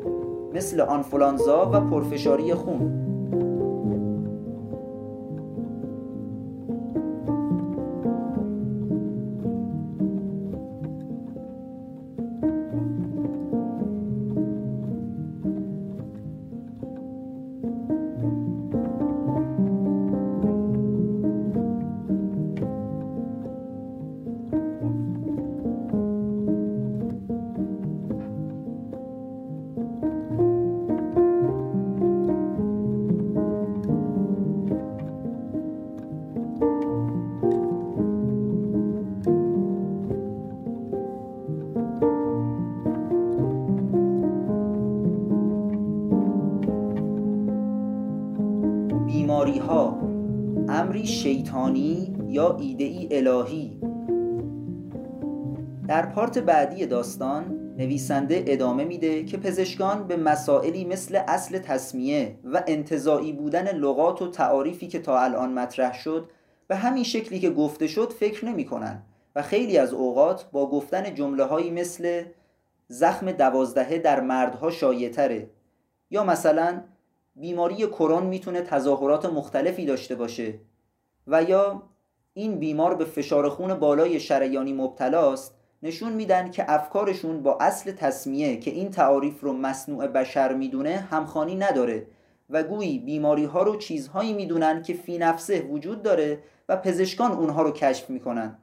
مثل 0.52 0.80
آنفولانزا 0.80 1.70
و 1.72 1.80
پرفشاری 1.90 2.54
خون. 2.54 3.01
شیطانی 51.52 52.16
یا 52.28 52.56
ایده 52.60 52.84
ای 52.84 53.08
الهی. 53.10 53.80
در 55.88 56.06
پارت 56.06 56.38
بعدی 56.38 56.86
داستان 56.86 57.74
نویسنده 57.78 58.44
ادامه 58.46 58.84
میده 58.84 59.24
که 59.24 59.36
پزشکان 59.36 60.06
به 60.06 60.16
مسائلی 60.16 60.84
مثل 60.84 61.20
اصل 61.28 61.58
تصمیه 61.58 62.38
و 62.44 62.62
انتظاعی 62.66 63.32
بودن 63.32 63.76
لغات 63.76 64.22
و 64.22 64.30
تعاریفی 64.30 64.88
که 64.88 64.98
تا 64.98 65.20
الان 65.20 65.52
مطرح 65.52 65.94
شد 65.94 66.30
به 66.68 66.76
همین 66.76 67.04
شکلی 67.04 67.40
که 67.40 67.50
گفته 67.50 67.86
شد 67.86 68.12
فکر 68.12 68.44
نمی 68.44 68.64
کنن 68.64 69.02
و 69.36 69.42
خیلی 69.42 69.78
از 69.78 69.92
اوقات 69.92 70.50
با 70.52 70.70
گفتن 70.70 71.14
جمله 71.14 71.44
هایی 71.44 71.70
مثل 71.70 72.24
زخم 72.88 73.32
دوازدهه 73.32 73.98
در 73.98 74.20
مردها 74.20 74.70
شایعتره 74.70 75.50
یا 76.10 76.24
مثلا 76.24 76.82
بیماری 77.36 77.86
کرون 77.86 78.26
می‌تونه 78.26 78.60
تظاهرات 78.60 79.26
مختلفی 79.26 79.86
داشته 79.86 80.14
باشه 80.14 80.58
و 81.26 81.42
یا 81.42 81.82
این 82.34 82.58
بیمار 82.58 82.94
به 82.94 83.04
فشار 83.04 83.48
خون 83.48 83.74
بالای 83.74 84.20
شریانی 84.20 84.72
مبتلاست 84.72 85.54
نشون 85.82 86.12
میدن 86.12 86.50
که 86.50 86.64
افکارشون 86.72 87.42
با 87.42 87.58
اصل 87.60 87.92
تصمیه 87.92 88.56
که 88.56 88.70
این 88.70 88.90
تعاریف 88.90 89.40
رو 89.40 89.52
مصنوع 89.52 90.06
بشر 90.06 90.52
می‌دونه 90.52 90.96
همخانی 90.96 91.56
نداره 91.56 92.06
و 92.50 92.62
گویی 92.62 92.98
بیماری 92.98 93.44
ها 93.44 93.62
رو 93.62 93.76
چیزهایی 93.76 94.32
می‌دونن 94.32 94.82
که 94.82 94.94
فی 94.94 95.18
نفسه 95.18 95.62
وجود 95.62 96.02
داره 96.02 96.42
و 96.68 96.76
پزشکان 96.76 97.32
اونها 97.32 97.62
رو 97.62 97.70
کشف 97.70 98.10
می‌کنن. 98.10 98.58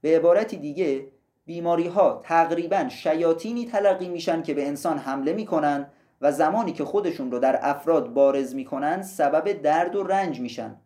به 0.00 0.16
عبارتی 0.16 0.56
دیگه 0.56 1.06
بیماری 1.46 1.86
ها 1.86 2.20
تقریبا 2.24 2.88
شیاطینی 2.88 3.66
تلقی 3.66 4.08
میشن 4.08 4.42
که 4.42 4.54
به 4.54 4.66
انسان 4.66 4.98
حمله 4.98 5.32
می‌کنن 5.32 5.86
و 6.20 6.32
زمانی 6.32 6.72
که 6.72 6.84
خودشون 6.84 7.30
رو 7.30 7.38
در 7.38 7.58
افراد 7.62 8.14
بارز 8.14 8.54
می‌کنن 8.54 9.02
سبب 9.02 9.52
درد 9.52 9.96
و 9.96 10.02
رنج 10.02 10.40
میشن. 10.40 10.76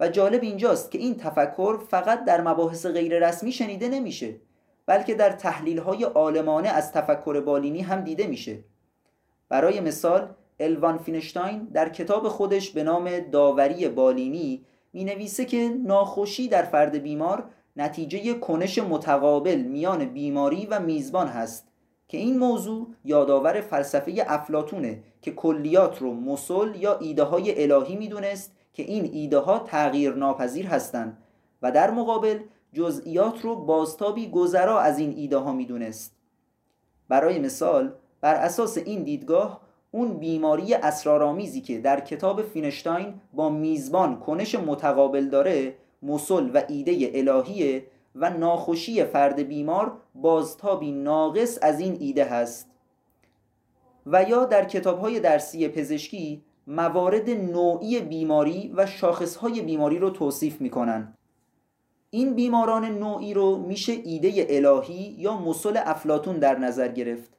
و 0.00 0.08
جالب 0.08 0.42
اینجاست 0.42 0.90
که 0.90 0.98
این 0.98 1.16
تفکر 1.16 1.78
فقط 1.88 2.24
در 2.24 2.40
مباحث 2.40 2.86
غیر 2.86 3.28
رسمی 3.28 3.52
شنیده 3.52 3.88
نمیشه 3.88 4.34
بلکه 4.86 5.14
در 5.14 5.30
تحلیل 5.30 5.78
های 5.78 6.04
آلمانه 6.04 6.68
از 6.68 6.92
تفکر 6.92 7.40
بالینی 7.40 7.82
هم 7.82 8.00
دیده 8.00 8.26
میشه. 8.26 8.64
برای 9.48 9.80
مثال 9.80 10.34
الوان 10.60 10.98
فینشتاین 10.98 11.64
در 11.64 11.88
کتاب 11.88 12.28
خودش 12.28 12.70
به 12.70 12.82
نام 12.82 13.18
داوری 13.20 13.88
بالینی 13.88 14.64
می 14.92 15.04
نویسه 15.04 15.44
که 15.44 15.68
ناخوشی 15.84 16.48
در 16.48 16.62
فرد 16.62 16.96
بیمار 16.96 17.44
نتیجه 17.76 18.34
کنش 18.34 18.78
متقابل 18.78 19.58
میان 19.58 20.04
بیماری 20.04 20.66
و 20.66 20.80
میزبان 20.80 21.28
هست 21.28 21.68
که 22.08 22.18
این 22.18 22.38
موضوع 22.38 22.88
یادآور 23.04 23.60
فلسفه 23.60 24.24
افلاتونه 24.26 25.02
که 25.22 25.30
کلیات 25.30 25.98
رو 25.98 26.14
مسل 26.14 26.74
یا 26.74 26.98
ایده 26.98 27.22
های 27.22 27.62
الهی 27.62 27.96
می‌دونست 27.96 28.53
که 28.74 28.82
این 28.82 29.10
ایده 29.12 29.38
ها 29.38 29.58
تغییر 29.58 30.14
ناپذیر 30.14 30.66
هستند 30.66 31.16
و 31.62 31.72
در 31.72 31.90
مقابل 31.90 32.38
جزئیات 32.72 33.40
رو 33.40 33.56
بازتابی 33.56 34.30
گذرا 34.30 34.80
از 34.80 34.98
این 34.98 35.14
ایده 35.16 35.36
ها 35.36 35.52
می‌دونست. 35.52 36.12
برای 37.08 37.38
مثال 37.38 37.92
بر 38.20 38.34
اساس 38.34 38.78
این 38.78 39.02
دیدگاه 39.02 39.60
اون 39.90 40.18
بیماری 40.18 40.74
اسرارآمیزی 40.74 41.60
که 41.60 41.78
در 41.78 42.00
کتاب 42.00 42.42
فینشتاین 42.42 43.14
با 43.32 43.48
میزبان 43.48 44.20
کنش 44.20 44.54
متقابل 44.54 45.28
داره 45.28 45.74
مسل 46.02 46.50
و 46.54 46.62
ایده 46.68 47.10
الهیه 47.14 47.86
و 48.14 48.30
ناخوشی 48.30 49.04
فرد 49.04 49.40
بیمار 49.40 49.92
بازتابی 50.14 50.92
ناقص 50.92 51.58
از 51.62 51.80
این 51.80 51.96
ایده 52.00 52.24
هست. 52.24 52.70
و 54.06 54.22
یا 54.22 54.44
در 54.44 54.64
کتابهای 54.64 55.20
درسی 55.20 55.68
پزشکی 55.68 56.42
موارد 56.66 57.30
نوعی 57.30 58.00
بیماری 58.00 58.72
و 58.76 58.86
شاخصهای 58.86 59.60
بیماری 59.60 59.98
رو 59.98 60.10
توصیف 60.10 60.60
می‌کنن. 60.60 61.14
این 62.10 62.34
بیماران 62.34 62.84
نوعی 62.84 63.34
رو 63.34 63.56
میشه 63.56 63.92
ایده 63.92 64.46
الهی 64.48 65.16
یا 65.18 65.36
مسل 65.36 65.80
افلاتون 65.84 66.38
در 66.38 66.58
نظر 66.58 66.88
گرفت 66.88 67.30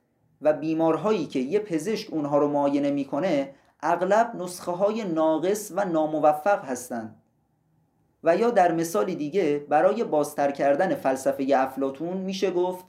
و 0.41 0.53
بیمارهایی 0.53 1.25
که 1.25 1.39
یه 1.39 1.59
پزشک 1.59 2.13
اونها 2.13 2.37
رو 2.37 2.47
معاینه 2.47 2.91
می‌کنه 2.91 3.53
اغلب 3.81 4.35
نسخه 4.35 4.71
های 4.71 5.03
ناقص 5.03 5.71
و 5.75 5.85
ناموفق 5.85 6.65
هستند 6.65 7.21
و 8.23 8.37
یا 8.37 8.49
در 8.49 8.71
مثال 8.71 9.05
دیگه 9.13 9.65
برای 9.69 10.03
بازتر 10.03 10.51
کردن 10.51 10.95
فلسفه 10.95 11.47
افلاتون 11.55 12.17
میشه 12.17 12.51
گفت 12.51 12.85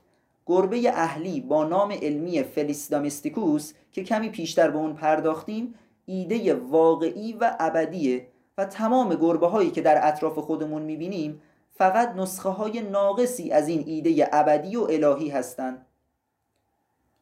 گربه 0.46 0.88
اهلی 0.88 1.40
با 1.40 1.64
نام 1.64 1.92
علمی 2.02 2.42
فلیسدامستیکوس 2.42 3.72
که 3.92 4.04
کمی 4.04 4.28
پیشتر 4.28 4.70
به 4.70 4.78
اون 4.78 4.94
پرداختیم 4.94 5.74
ایده 6.06 6.54
واقعی 6.54 7.32
و 7.32 7.56
ابدیه 7.60 8.26
و 8.58 8.64
تمام 8.64 9.14
گربه 9.14 9.46
هایی 9.46 9.70
که 9.70 9.80
در 9.80 10.08
اطراف 10.08 10.38
خودمون 10.38 10.82
می‌بینیم 10.82 11.42
فقط 11.74 12.14
نسخه 12.16 12.48
های 12.48 12.80
ناقصی 12.80 13.50
از 13.50 13.68
این 13.68 13.84
ایده 13.86 14.28
ابدی 14.32 14.76
و 14.76 14.82
الهی 14.82 15.28
هستند. 15.28 15.86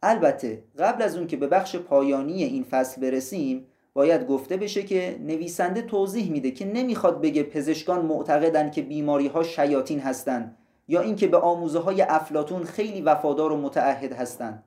البته 0.02 0.64
قبل 0.78 1.02
از 1.02 1.16
اون 1.16 1.26
که 1.26 1.36
به 1.36 1.46
بخش 1.46 1.76
پایانی 1.76 2.44
این 2.44 2.64
فصل 2.64 3.00
برسیم 3.00 3.66
باید 3.94 4.26
گفته 4.26 4.56
بشه 4.56 4.82
که 4.82 5.18
نویسنده 5.20 5.82
توضیح 5.82 6.30
میده 6.30 6.50
که 6.50 6.64
نمی‌خواد 6.64 7.20
بگه 7.20 7.42
پزشکان 7.42 8.06
معتقدن 8.06 8.70
که 8.70 8.82
بیماری 8.82 9.26
ها 9.26 9.42
شیاطین 9.42 10.00
هستند 10.00 10.56
یا 10.88 11.00
اینکه 11.00 11.26
به 11.26 11.36
آموزه 11.36 11.78
های 11.78 12.02
افلاتون 12.02 12.64
خیلی 12.64 13.02
وفادار 13.02 13.52
و 13.52 13.56
متعهد 13.56 14.12
هستند. 14.12 14.64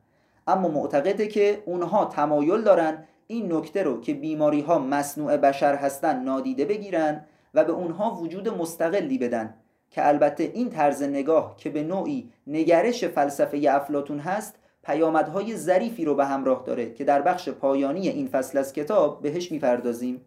اما 0.47 0.67
معتقده 0.67 1.27
که 1.27 1.63
اونها 1.65 2.05
تمایل 2.05 2.61
دارن 2.61 3.05
این 3.27 3.53
نکته 3.53 3.83
رو 3.83 4.01
که 4.01 4.13
بیماری 4.13 4.61
ها 4.61 4.79
مصنوع 4.79 5.37
بشر 5.37 5.75
هستند 5.75 6.25
نادیده 6.25 6.65
بگیرن 6.65 7.25
و 7.53 7.63
به 7.63 7.71
اونها 7.71 8.15
وجود 8.15 8.49
مستقلی 8.49 9.17
بدن 9.17 9.55
که 9.89 10.07
البته 10.07 10.43
این 10.43 10.69
طرز 10.69 11.03
نگاه 11.03 11.55
که 11.57 11.69
به 11.69 11.83
نوعی 11.83 12.31
نگرش 12.47 13.03
فلسفه 13.03 13.67
افلاتون 13.69 14.19
هست 14.19 14.55
پیامدهای 14.83 15.55
ظریفی 15.55 16.05
رو 16.05 16.15
به 16.15 16.25
همراه 16.25 16.63
داره 16.65 16.93
که 16.93 17.03
در 17.03 17.21
بخش 17.21 17.49
پایانی 17.49 18.09
این 18.09 18.27
فصل 18.27 18.57
از 18.57 18.73
کتاب 18.73 19.21
بهش 19.21 19.51
می‌پردازیم. 19.51 20.21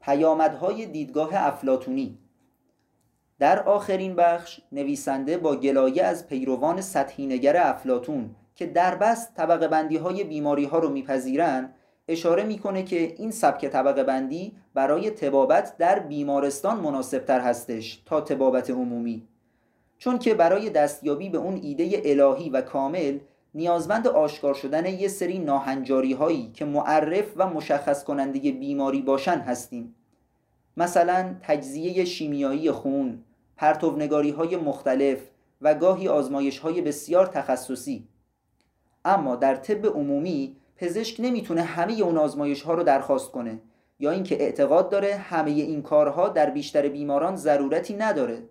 پیامدهای 0.00 0.86
دیدگاه 0.86 1.30
افلاتونی 1.32 2.18
در 3.38 3.62
آخرین 3.62 4.16
بخش 4.16 4.60
نویسنده 4.72 5.38
با 5.38 5.56
گلایه 5.56 6.04
از 6.04 6.26
پیروان 6.26 6.80
سطحی 6.80 7.26
نگر 7.26 7.56
افلاتون 7.56 8.36
که 8.54 8.66
در 8.66 8.94
بست 8.94 9.34
طبقه 9.34 9.68
بندی 9.68 9.96
های 9.96 10.24
بیماری 10.24 10.64
ها 10.64 10.78
رو 10.78 10.88
میپذیرن 10.88 11.74
اشاره 12.08 12.42
می‌کنه 12.42 12.82
که 12.82 13.14
این 13.18 13.30
سبک 13.30 13.66
طبقه 13.66 14.04
بندی 14.04 14.56
برای 14.74 15.10
تبابت 15.10 15.76
در 15.76 15.98
بیمارستان 15.98 16.80
مناسب 16.80 17.24
تر 17.24 17.40
هستش 17.40 18.02
تا 18.06 18.20
تبابت 18.20 18.70
عمومی. 18.70 19.28
چون 19.98 20.18
که 20.18 20.34
برای 20.34 20.70
دستیابی 20.70 21.28
به 21.28 21.38
اون 21.38 21.60
ایده 21.62 22.02
الهی 22.04 22.50
و 22.50 22.60
کامل 22.60 23.18
نیازمند 23.54 24.06
آشکار 24.06 24.54
شدن 24.54 24.86
یه 24.86 25.08
سری 25.08 25.38
ناهنجاری 25.38 26.12
هایی 26.12 26.50
که 26.54 26.64
معرف 26.64 27.32
و 27.36 27.46
مشخص 27.46 28.04
کننده 28.04 28.38
بیماری 28.38 29.02
باشن 29.02 29.38
هستیم. 29.38 29.94
مثلا 30.76 31.34
تجزیه 31.42 32.04
شیمیایی 32.04 32.70
خون 32.70 33.24
پرتونگاری 33.56 34.30
های 34.30 34.56
مختلف 34.56 35.18
و 35.60 35.74
گاهی 35.74 36.08
آزمایش 36.08 36.58
های 36.58 36.80
بسیار 36.80 37.26
تخصصی. 37.26 38.08
اما 39.04 39.36
در 39.36 39.56
طب 39.56 39.86
عمومی 39.86 40.56
پزشک 40.76 41.16
نمی‌تونه 41.18 41.62
همه 41.62 42.00
اون 42.00 42.18
آزمایش 42.18 42.62
ها 42.62 42.74
رو 42.74 42.82
درخواست 42.82 43.30
کنه 43.30 43.58
یا 44.00 44.10
اینکه 44.10 44.42
اعتقاد 44.42 44.88
داره 44.88 45.14
همه 45.14 45.50
این 45.50 45.82
کارها 45.82 46.28
در 46.28 46.50
بیشتر 46.50 46.88
بیماران 46.88 47.36
ضرورتی 47.36 47.94
نداره. 47.94 48.42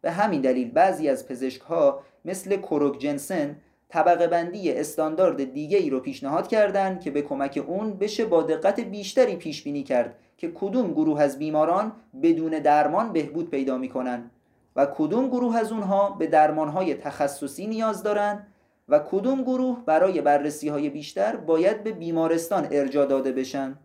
به 0.00 0.10
همین 0.10 0.40
دلیل 0.40 0.70
بعضی 0.70 1.08
از 1.08 1.28
پزشک 1.28 1.60
ها 1.60 2.00
مثل 2.24 2.56
کروک 2.56 2.98
جنسن 2.98 3.56
طبقه 3.88 4.26
بندی 4.26 4.72
استاندارد 4.72 5.52
دیگه 5.52 5.78
ای 5.78 5.90
رو 5.90 6.00
پیشنهاد 6.00 6.48
کردند 6.48 7.00
که 7.00 7.10
به 7.10 7.22
کمک 7.22 7.64
اون 7.66 7.92
بشه 7.92 8.24
با 8.24 8.42
دقت 8.42 8.80
بیشتری 8.80 9.36
پیش 9.36 9.62
بینی 9.62 9.82
کرد 9.82 10.16
که 10.36 10.52
کدوم 10.54 10.92
گروه 10.92 11.20
از 11.20 11.38
بیماران 11.38 11.92
بدون 12.22 12.50
درمان 12.50 13.12
بهبود 13.12 13.50
پیدا 13.50 13.78
می‌کنن 13.78 14.30
و 14.76 14.86
کدوم 14.86 15.28
گروه 15.28 15.56
از 15.56 15.72
اونها 15.72 16.10
به 16.10 16.26
درمانهای 16.26 16.94
تخصصی 16.94 17.66
نیاز 17.66 18.02
دارن 18.02 18.46
و 18.88 18.98
کدوم 18.98 19.42
گروه 19.42 19.84
برای 19.86 20.20
بررسی 20.20 20.68
های 20.68 20.88
بیشتر 20.88 21.36
باید 21.36 21.84
به 21.84 21.92
بیمارستان 21.92 22.68
ارجا 22.70 23.04
داده 23.04 23.32
بشن؟ 23.32 23.78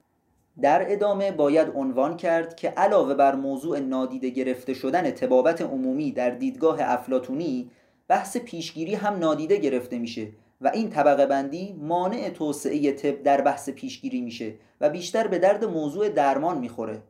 در 0.62 0.92
ادامه 0.92 1.32
باید 1.32 1.72
عنوان 1.76 2.18
کرد 2.18 2.56
که 2.56 2.70
علاوه 2.70 3.14
بر 3.14 3.36
موضوع 3.36 3.80
نادیده 3.80 4.30
گرفته 4.30 4.74
شدن 4.74 5.12
تبابت 5.12 5.62
عمومی 5.62 6.12
در 6.12 6.30
دیدگاه 6.30 6.78
افلاتونی 6.82 7.72
بحث 8.08 8.38
پیشگیری 8.38 8.96
هم 8.96 9.14
نادیده 9.14 9.58
گرفته 9.58 10.00
میشه 10.00 10.28
و 10.62 10.72
این 10.74 10.90
طبقه 10.90 11.26
بندی 11.26 11.74
مانع 11.74 12.30
توسعه 12.30 12.92
طب 12.92 13.24
در 13.24 13.42
بحث 13.42 13.70
پیشگیری 13.70 14.22
میشه 14.22 14.54
و 14.82 14.90
بیشتر 14.90 15.28
به 15.28 15.40
درد 15.40 15.66
موضوع 15.66 16.10
درمان 16.10 16.58
می‌خوره. 16.58 17.02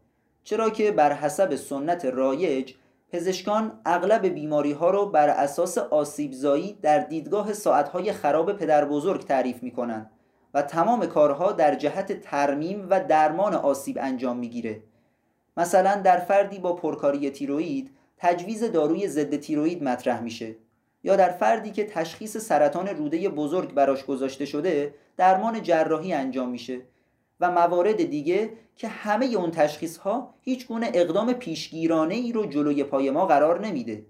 چرا 0.43 0.69
که 0.69 0.91
بر 0.91 1.13
حسب 1.13 1.55
سنت 1.55 2.05
رایج 2.05 2.73
پزشکان 3.11 3.79
اغلب 3.85 4.25
بیماری 4.25 4.71
ها 4.71 4.89
رو 4.89 5.05
بر 5.05 5.29
اساس 5.29 5.77
آسیبزایی 5.77 6.77
در 6.81 6.99
دیدگاه 6.99 7.53
ساعتهای 7.53 8.13
خراب 8.13 8.53
پدر 8.53 8.85
بزرگ 8.85 9.25
تعریف 9.25 9.63
می‌کنن 9.63 10.09
و 10.53 10.61
تمام 10.61 11.05
کارها 11.05 11.51
در 11.51 11.75
جهت 11.75 12.21
ترمیم 12.21 12.87
و 12.89 13.03
درمان 13.03 13.53
آسیب 13.53 13.97
انجام 14.01 14.37
می‌گیره. 14.37 14.83
مثلا 15.57 16.01
در 16.01 16.17
فردی 16.17 16.59
با 16.59 16.73
پرکاری 16.73 17.29
تیروید 17.29 17.91
تجویز 18.17 18.63
داروی 18.63 19.07
ضد 19.07 19.35
تیروید 19.35 19.83
مطرح 19.83 20.21
میشه 20.21 20.55
یا 21.03 21.15
در 21.15 21.29
فردی 21.29 21.71
که 21.71 21.85
تشخیص 21.85 22.37
سرطان 22.37 22.87
روده 22.87 23.29
بزرگ 23.29 23.73
براش 23.73 24.05
گذاشته 24.05 24.45
شده 24.45 24.93
درمان 25.17 25.61
جراحی 25.61 26.13
انجام 26.13 26.49
میشه. 26.49 26.81
و 27.39 27.51
موارد 27.51 28.03
دیگه 28.03 28.49
که 28.75 28.87
همه 28.87 29.25
اون 29.25 29.51
تشخیص 29.51 29.97
ها 29.97 30.33
هیچ 30.41 30.67
گونه 30.67 30.91
اقدام 30.93 31.33
پیشگیرانه 31.33 32.15
ای 32.15 32.31
رو 32.31 32.45
جلوی 32.45 32.83
پای 32.83 33.09
ما 33.09 33.25
قرار 33.25 33.59
نمیده. 33.59 34.05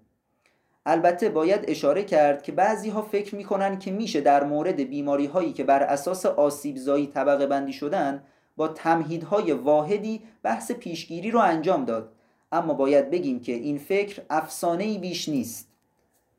البته 0.86 1.30
باید 1.30 1.66
اشاره 1.68 2.04
کرد 2.04 2.44
که 2.44 2.52
بعضی 2.52 2.90
ها 2.90 3.02
فکر 3.02 3.36
می‌کنن 3.36 3.80
که 3.80 3.92
میشه 3.92 4.22
در 4.22 4.44
مورد 4.44 4.76
بیماری 4.76 5.26
هایی 5.26 5.54
که 5.54 5.64
بر 5.64 5.84
اساس 5.84 6.26
آسیب 6.26 6.78
زایی 6.78 7.08
طبقه 7.08 7.48
بندی 7.48 7.74
شدن 7.74 8.24
با 8.58 8.68
تمهیدهای 8.68 9.52
واحدی 9.52 10.22
بحث 10.44 10.72
پیشگیری 10.72 11.32
رو 11.32 11.40
انجام 11.40 11.86
داد. 11.86 12.12
اما 12.52 12.74
باید 12.74 13.10
بگیم 13.10 13.40
که 13.40 13.54
این 13.54 13.78
فکر 13.78 14.22
افسانه 14.30 14.84
ای 14.84 14.98
بیش 14.98 15.30
نیست. 15.30 15.68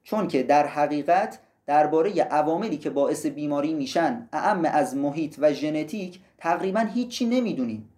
چون 0.02 0.28
که 0.28 0.42
در 0.42 0.66
حقیقت 0.66 1.38
درباره 1.66 2.22
عواملی 2.22 2.76
که 2.76 2.90
باعث 2.90 3.26
بیماری 3.26 3.74
میشن 3.74 4.28
اعم 4.32 4.64
از 4.64 4.96
محیط 4.96 5.36
و 5.38 5.52
ژنتیک 5.52 6.20
تقریبا 6.40 6.80
هیچی 6.80 7.26
نمی‌دونیم 7.26 7.88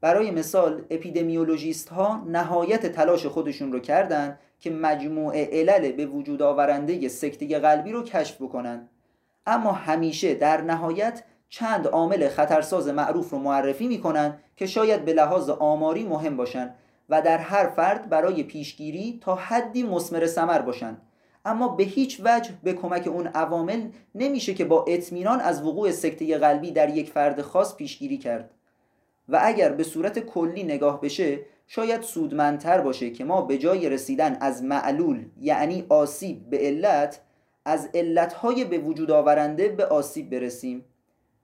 برای 0.00 0.30
مثال 0.30 0.84
اپیدمیولوژیست 0.90 1.88
ها 1.88 2.24
نهایت 2.26 2.86
تلاش 2.86 3.26
خودشون 3.26 3.72
رو 3.72 3.80
کردن 3.80 4.38
که 4.60 4.70
مجموعه 4.70 5.48
علل 5.52 5.92
به 5.92 6.06
وجود 6.06 6.42
آورنده 6.42 7.08
سکته 7.08 7.58
قلبی 7.58 7.92
رو 7.92 8.02
کشف 8.02 8.42
بکنن. 8.42 8.88
اما 9.46 9.72
همیشه 9.72 10.34
در 10.34 10.60
نهایت 10.60 11.24
چند 11.48 11.86
عامل 11.86 12.28
خطرساز 12.28 12.88
معروف 12.88 13.30
رو 13.30 13.38
معرفی 13.38 13.88
می‌کنن 13.88 14.38
که 14.56 14.66
شاید 14.66 15.04
به 15.04 15.12
لحاظ 15.12 15.50
آماری 15.50 16.04
مهم 16.04 16.36
باشن 16.36 16.74
و 17.08 17.22
در 17.22 17.38
هر 17.38 17.66
فرد 17.68 18.08
برای 18.08 18.42
پیشگیری 18.42 19.18
تا 19.22 19.34
حدی 19.34 19.82
مسمر 19.82 20.26
سمر 20.26 20.58
باشن. 20.58 20.96
اما 21.44 21.68
به 21.68 21.84
هیچ 21.84 22.20
وجه 22.24 22.50
به 22.62 22.72
کمک 22.72 23.06
اون 23.06 23.26
عوامل 23.26 23.88
نمیشه 24.14 24.54
که 24.54 24.64
با 24.64 24.84
اطمینان 24.88 25.40
از 25.40 25.62
وقوع 25.62 25.90
سکته 25.90 26.38
قلبی 26.38 26.70
در 26.70 26.88
یک 26.88 27.10
فرد 27.10 27.42
خاص 27.42 27.76
پیشگیری 27.76 28.18
کرد. 28.18 28.50
و 29.28 29.40
اگر 29.42 29.72
به 29.72 29.82
صورت 29.82 30.18
کلی 30.18 30.62
نگاه 30.62 31.00
بشه 31.00 31.40
شاید 31.66 32.02
سودمندتر 32.02 32.80
باشه 32.80 33.10
که 33.10 33.24
ما 33.24 33.42
به 33.42 33.58
جای 33.58 33.88
رسیدن 33.88 34.38
از 34.40 34.62
معلول 34.62 35.24
یعنی 35.40 35.86
آسیب 35.88 36.50
به 36.50 36.58
علت 36.58 37.20
از 37.64 37.88
علتهای 37.94 38.64
به 38.64 38.78
وجود 38.78 39.10
آورنده 39.10 39.68
به 39.68 39.86
آسیب 39.86 40.30
برسیم. 40.30 40.84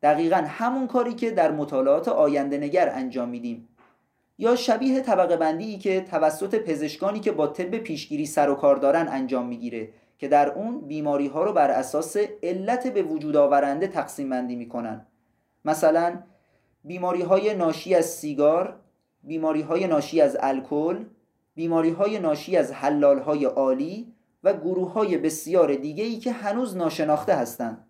دقیقا 0.02 0.44
همون 0.48 0.86
کاری 0.86 1.14
که 1.14 1.30
در 1.30 1.50
مطالعات 1.50 2.08
آینده 2.08 2.58
نگر 2.58 2.88
انجام 2.88 3.28
میدیم. 3.28 3.67
یا 4.38 4.56
شبیه 4.56 5.00
طبقه 5.00 5.36
بندی 5.36 5.78
که 5.78 6.00
توسط 6.00 6.54
پزشکانی 6.54 7.20
که 7.20 7.32
با 7.32 7.46
طب 7.46 7.78
پیشگیری 7.78 8.26
سر 8.26 8.50
و 8.50 8.54
کار 8.54 8.76
دارن 8.76 9.08
انجام 9.08 9.46
می‌گیره 9.46 9.88
که 10.18 10.28
در 10.28 10.52
اون 10.52 10.80
بیماری 10.80 11.26
ها 11.26 11.44
رو 11.44 11.52
بر 11.52 11.70
اساس 11.70 12.16
علت 12.42 12.86
به 12.86 13.02
وجود 13.02 13.36
آورنده 13.36 13.86
تقسیم 13.86 14.30
بندی 14.30 14.56
می‌کنن. 14.56 15.06
مثلا 15.64 16.22
بیماری 16.84 17.22
های 17.22 17.54
ناشی 17.54 17.94
از 17.94 18.04
سیگار 18.04 18.80
بیماری 19.22 19.62
های 19.62 19.86
ناشی 19.86 20.20
از 20.20 20.36
الکل 20.40 21.04
بیماری 21.54 21.90
های 21.90 22.18
ناشی 22.18 22.56
از 22.56 22.72
حلال 22.72 23.18
های 23.18 23.44
عالی 23.44 24.12
و 24.44 24.52
گروه 24.52 24.92
های 24.92 25.18
بسیار 25.18 25.74
دیگه 25.74 26.04
ای 26.04 26.16
که 26.16 26.32
هنوز 26.32 26.76
ناشناخته 26.76 27.34
هستند 27.34 27.87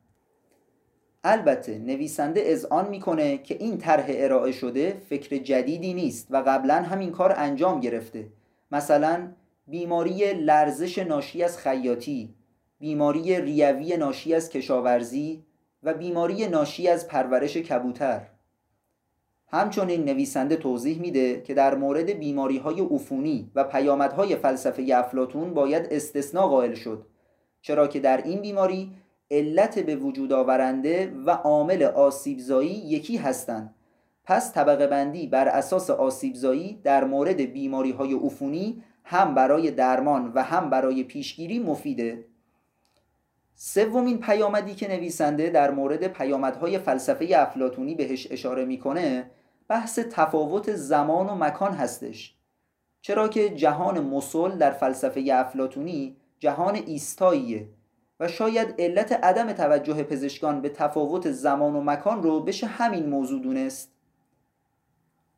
البته 1.29 1.79
نویسنده 1.79 2.43
اذعان 2.47 2.89
می‌کنه 2.89 3.39
که 3.39 3.55
این 3.55 3.79
طرح 3.79 4.07
ارائه 4.09 4.53
شده 4.53 5.03
فکر 5.09 5.37
جدیدی 5.37 5.95
نیست 5.95 6.27
و 6.31 6.43
قبلا 6.47 6.75
همین 6.75 7.11
کار 7.11 7.35
انجام 7.37 7.81
گرفته. 7.81 8.29
مثلا 8.71 9.29
بیماری 9.67 10.33
لرزش 10.33 10.99
ناشی 10.99 11.43
از 11.43 11.59
خیاطی 11.59 12.35
بیماری 12.79 13.41
ریوی 13.41 13.97
ناشی 13.97 14.35
از 14.35 14.51
کشاورزی 14.51 15.45
و 15.83 15.95
بیماری 15.95 16.47
ناشی 16.47 16.89
از 16.89 17.09
پرورش 17.09 17.57
کبوتر. 17.57 18.21
همچنین 19.51 20.05
نویسنده 20.05 20.57
توضیح 20.57 21.01
میده 21.01 21.41
که 21.41 21.55
در 21.55 21.75
مورد 21.75 22.11
بیماری 22.11 22.59
های 22.59 22.81
عفونی 22.81 23.51
و 23.55 23.65
پیامدهای 23.65 24.37
فلسفه 24.37 24.87
افلاتون 24.95 25.55
باید 25.55 25.89
استثناء 25.91 26.47
قائل 26.47 26.75
شد 26.75 27.07
چرا 27.61 27.87
که 27.87 28.01
در 28.01 28.23
این 28.23 28.41
بیماری 28.41 28.93
علت 29.31 29.79
به 29.79 29.97
وجود 29.97 30.33
آورنده 30.33 31.15
و 31.27 31.31
عامل 31.31 31.83
آسیبزایی 31.83 32.71
یکی 32.71 33.17
هستند. 33.17 33.75
پس 34.25 34.53
طبقه 34.53 34.87
بندی 34.87 35.27
بر 35.27 35.49
اساس 35.49 35.91
آسیبزایی 35.91 36.81
در 36.85 37.05
مورد 37.05 37.41
بیماری 37.41 37.91
های 37.91 38.15
عفونی 38.15 38.83
هم 39.05 39.35
برای 39.35 39.71
درمان 39.71 40.33
و 40.35 40.43
هم 40.43 40.71
برای 40.71 41.05
پیشگیری 41.05 41.59
مفیده. 41.59 42.25
سومین 43.55 44.21
پیامدی 44.21 44.75
که 44.75 44.89
نویسنده 44.89 45.51
در 45.51 45.71
مورد 45.71 46.07
پیامدهای 46.07 46.79
فلسفه 46.79 47.29
افلاتونی 47.37 47.95
بهش 47.95 48.29
اشاره 48.31 48.65
می‌کنه 48.65 49.31
بحث 49.69 49.99
تفاوت 49.99 50.75
زمان 50.75 51.29
و 51.29 51.35
مکان 51.35 51.73
هستش. 51.73 52.35
چرا 53.01 53.29
که 53.29 53.51
جهان 53.51 54.01
مسل 54.01 54.59
در 54.59 54.71
فلسفه 54.71 55.25
افلاتونی 55.33 56.17
جهان 56.41 56.75
ایستاییه. 56.75 57.69
و 58.21 58.29
شاید 58.29 58.75
علت 58.79 59.13
عدم 59.13 59.53
توجه 59.53 60.03
پزشکان 60.03 60.61
به 60.61 60.69
تفاوت 60.69 61.31
زمان 61.31 61.77
و 61.77 61.81
مکان 61.81 62.23
رو 62.23 62.41
بشه 62.41 62.67
همین 62.67 63.09
موضوع 63.09 63.43
دونست. 63.43 63.93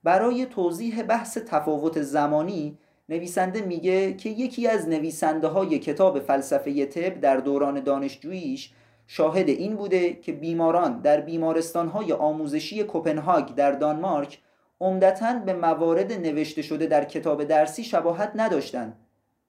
برای 0.02 0.46
توضیح 0.46 1.02
بحث 1.02 1.38
تفاوت 1.38 2.02
زمانی 2.02 2.78
نویسنده 3.08 3.60
میگه 3.60 4.12
که 4.12 4.30
یکی 4.30 4.66
از 4.66 4.88
نویسنده 4.88 5.46
های 5.46 5.78
کتاب 5.78 6.20
فلسفه 6.20 6.86
طب 6.86 7.20
در 7.20 7.36
دوران 7.36 7.80
دانشجوییش 7.80 8.72
شاهد 9.06 9.48
این 9.48 9.76
بوده 9.76 10.12
که 10.12 10.32
بیماران 10.32 11.00
در 11.00 11.20
بیمارستان 11.20 11.88
های 11.88 12.12
آموزشی 12.12 12.84
کوپنهاگ 12.84 13.54
در 13.54 13.72
دانمارک 13.72 14.38
عمدتا 14.80 15.38
به 15.46 15.52
موارد 15.52 16.12
نوشته 16.12 16.62
شده 16.62 16.86
در 16.86 17.04
کتاب 17.04 17.44
درسی 17.44 17.84
شباهت 17.84 18.32
نداشتند 18.34 18.96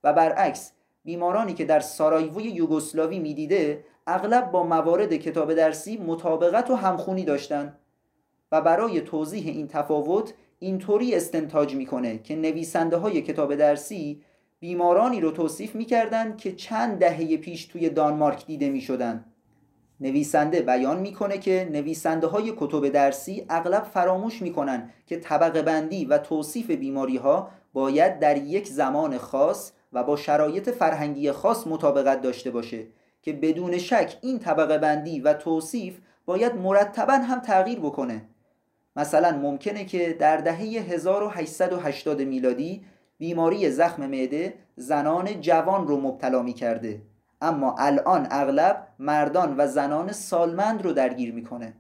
و 0.04 0.14
برعکس 0.14 0.72
بیمارانی 1.04 1.54
که 1.54 1.66
در 1.66 1.80
سارایووی 1.80 2.44
یوگسلاوی 2.44 3.20
می‌دیده 3.20 3.86
اغلب 4.08 4.52
با 4.52 4.64
موارد 4.64 5.16
کتاب 5.16 5.54
درسی 5.54 5.98
مطابقت 5.98 6.70
و 6.70 6.76
همخونی 6.76 7.24
داشتند 7.26 7.80
و 8.52 8.62
برای 8.62 9.02
توضیح 9.02 9.48
این 9.48 9.68
تفاوت 9.68 10.34
اینطوری 10.60 11.16
استنتاج 11.16 11.76
می‌کنه 11.76 12.18
که 12.18 12.36
نویسنده 12.36 12.98
های 12.98 13.22
کتاب 13.22 13.56
درسی 13.56 14.22
بیمارانی 14.60 15.22
رو 15.22 15.32
توصیف 15.32 15.76
می‌کردند 15.76 16.38
که 16.38 16.52
چند 16.52 17.00
دهه 17.00 17.38
پیش 17.38 17.66
توی 17.66 17.90
دانمارک 17.90 18.46
دیده 18.46 18.70
می‌شدند 18.70 19.26
نویسنده 20.00 20.62
بیان 20.62 21.00
می‌کنه 21.00 21.38
که 21.38 21.70
نویسنده 21.72 22.28
های 22.28 22.54
کتب 22.58 22.90
درسی 22.90 23.46
اغلب 23.50 23.84
فراموش 23.84 24.42
می‌کنن 24.42 24.90
که 25.08 25.18
طبقه 25.18 25.62
بندی 25.62 26.06
و 26.06 26.18
توصیف 26.18 26.72
بیماری 26.72 27.18
ها 27.18 27.50
باید 27.74 28.20
در 28.20 28.38
یک 28.38 28.68
زمان 28.68 29.18
خاص 29.18 29.72
و 29.94 30.04
با 30.04 30.16
شرایط 30.16 30.70
فرهنگی 30.70 31.32
خاص 31.32 31.68
مطابقت 31.68 32.22
داشته 32.22 32.52
باشه 32.52 32.88
که 33.22 33.34
بدون 33.34 33.78
شک 33.78 34.18
این 34.22 34.40
طبقه 34.40 34.78
بندی 34.78 35.20
و 35.20 35.34
توصیف 35.34 36.00
باید 36.26 36.56
مرتبا 36.56 37.14
هم 37.14 37.40
تغییر 37.40 37.80
بکنه. 37.80 38.22
مثلا 38.96 39.38
ممکنه 39.38 39.86
که 39.86 40.14
در 40.14 40.38
دهه 40.38 40.58
1880 40.58 42.22
میلادی 42.22 42.86
بیماری 43.18 43.72
زخم 43.72 44.06
معده 44.06 44.54
زنان 44.76 45.42
جوان 45.42 45.88
رو 45.88 46.02
مبتلا 46.02 46.42
می 46.42 46.54
کرده 46.54 47.02
اما 47.42 47.76
الان 47.80 48.28
اغلب 48.32 48.88
مردان 49.00 49.56
و 49.58 49.68
زنان 49.68 50.12
سالمند 50.12 50.82
رو 50.82 50.94
درگیر 50.94 51.34
می‌کنه. 51.34 51.74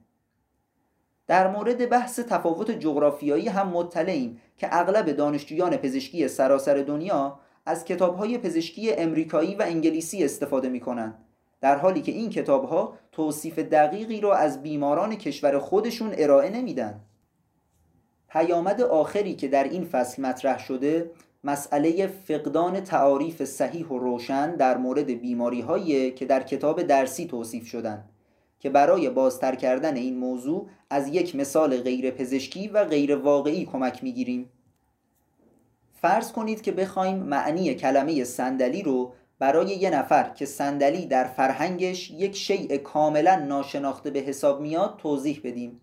در 1.27 1.47
مورد 1.47 1.89
بحث 1.89 2.19
تفاوت 2.19 2.71
جغرافیایی 2.71 3.47
هم 3.47 3.67
مطلعیم 3.67 4.41
که 4.57 4.67
اغلب 4.71 5.11
دانشجویان 5.11 5.77
پزشکی 5.77 6.27
سراسر 6.27 6.75
دنیا 6.75 7.39
از 7.65 7.85
کتابهای 7.85 8.37
پزشکی 8.37 8.93
امریکایی 8.93 9.55
و 9.55 9.61
انگلیسی 9.61 10.23
استفاده 10.23 10.69
می‌کنند 10.69 11.25
در 11.61 11.75
حالی 11.75 12.01
که 12.01 12.11
این 12.11 12.29
کتابها 12.29 12.97
توصیف 13.11 13.59
دقیقی 13.59 14.21
را 14.21 14.35
از 14.35 14.63
بیماران 14.63 15.15
کشور 15.15 15.59
خودشون 15.59 16.13
ارائه 16.17 16.49
نمیدن. 16.49 17.01
پیامد 18.29 18.81
آخری 18.81 19.35
که 19.35 19.47
در 19.47 19.63
این 19.63 19.85
فصل 19.85 20.21
مطرح 20.21 20.59
شده 20.59 21.11
مسئله 21.43 22.07
فقدان 22.07 22.81
تعاریف 22.81 23.43
صحیح 23.43 23.87
و 23.87 23.99
روشن 23.99 24.55
در 24.55 24.77
مورد 24.77 25.11
بیماری 25.11 25.61
هایی 25.61 26.11
که 26.11 26.25
در 26.25 26.43
کتاب 26.43 26.81
درسی 26.81 27.25
توصیف 27.25 27.67
شدن 27.67 28.03
که 28.59 28.69
برای 28.69 29.09
بازتر 29.09 29.55
کردن 29.55 29.95
این 29.95 30.17
موضوع 30.17 30.67
از 30.89 31.07
یک 31.07 31.35
مثال 31.35 31.77
غیر 31.77 32.11
پزشکی 32.11 32.67
و 32.67 32.85
غیر 32.85 33.15
واقعی 33.15 33.65
کمک 33.65 34.03
می‌گیریم. 34.03 34.49
فرض 36.01 36.31
کنید 36.31 36.61
که 36.61 36.71
بخوایم 36.71 37.17
معنی 37.17 37.75
کلمه 37.75 38.23
صندلی 38.23 38.83
رو 38.83 39.13
برای 39.39 39.67
یه 39.67 39.89
نفر 39.89 40.29
که 40.29 40.45
صندلی 40.45 41.05
در 41.05 41.23
فرهنگش 41.23 42.11
یک 42.11 42.35
شیء 42.35 42.77
کاملا 42.77 43.35
ناشناخته 43.35 44.09
به 44.09 44.19
حساب 44.19 44.61
میاد 44.61 44.97
توضیح 44.97 45.41
بدیم. 45.43 45.81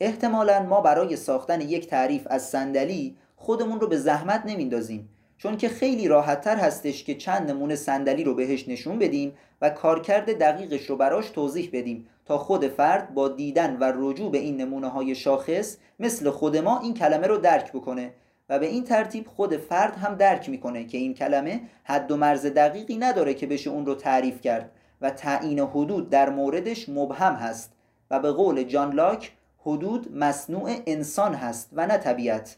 احتمالا 0.00 0.62
ما 0.62 0.80
برای 0.80 1.16
ساختن 1.16 1.60
یک 1.60 1.86
تعریف 1.86 2.26
از 2.30 2.48
صندلی 2.48 3.16
خودمون 3.36 3.80
رو 3.80 3.86
به 3.86 3.96
زحمت 3.96 4.42
نمیندازیم 4.46 5.08
چون 5.38 5.56
که 5.56 5.68
خیلی 5.68 6.08
راحتتر 6.08 6.56
هستش 6.56 7.04
که 7.04 7.14
چند 7.14 7.50
نمونه 7.50 7.76
صندلی 7.76 8.24
رو 8.24 8.34
بهش 8.34 8.68
نشون 8.68 8.98
بدیم 8.98 9.32
و 9.62 9.70
کارکرد 9.70 10.38
دقیقش 10.38 10.86
رو 10.86 10.96
براش 10.96 11.30
توضیح 11.30 11.70
بدیم 11.72 12.06
تا 12.24 12.38
خود 12.38 12.68
فرد 12.68 13.14
با 13.14 13.28
دیدن 13.28 13.76
و 13.76 13.92
رجوع 13.96 14.30
به 14.30 14.38
این 14.38 14.56
نمونه 14.56 14.88
های 14.88 15.14
شاخص 15.14 15.76
مثل 16.00 16.30
خود 16.30 16.56
ما 16.56 16.80
این 16.80 16.94
کلمه 16.94 17.26
رو 17.26 17.36
درک 17.36 17.72
بکنه. 17.72 18.12
و 18.48 18.58
به 18.58 18.66
این 18.66 18.84
ترتیب 18.84 19.26
خود 19.28 19.56
فرد 19.56 19.96
هم 19.96 20.14
درک 20.14 20.48
می‌کنه 20.48 20.84
که 20.84 20.98
این 20.98 21.14
کلمه 21.14 21.60
حد 21.84 22.10
و 22.10 22.16
مرز 22.16 22.46
دقیقی 22.46 22.96
نداره 22.96 23.34
که 23.34 23.46
بشه 23.46 23.70
اون 23.70 23.86
رو 23.86 23.94
تعریف 23.94 24.40
کرد 24.40 24.70
و 25.00 25.10
تعیین 25.10 25.58
حدود 25.60 26.10
در 26.10 26.30
موردش 26.30 26.88
مبهم 26.88 27.34
هست 27.34 27.72
و 28.10 28.20
به 28.20 28.32
قول 28.32 28.62
جان 28.62 28.92
لاک 28.92 29.32
حدود 29.58 30.16
مصنوع 30.16 30.70
انسان 30.86 31.34
هست 31.34 31.70
و 31.72 31.86
نه 31.86 31.98
طبیعت. 31.98 32.56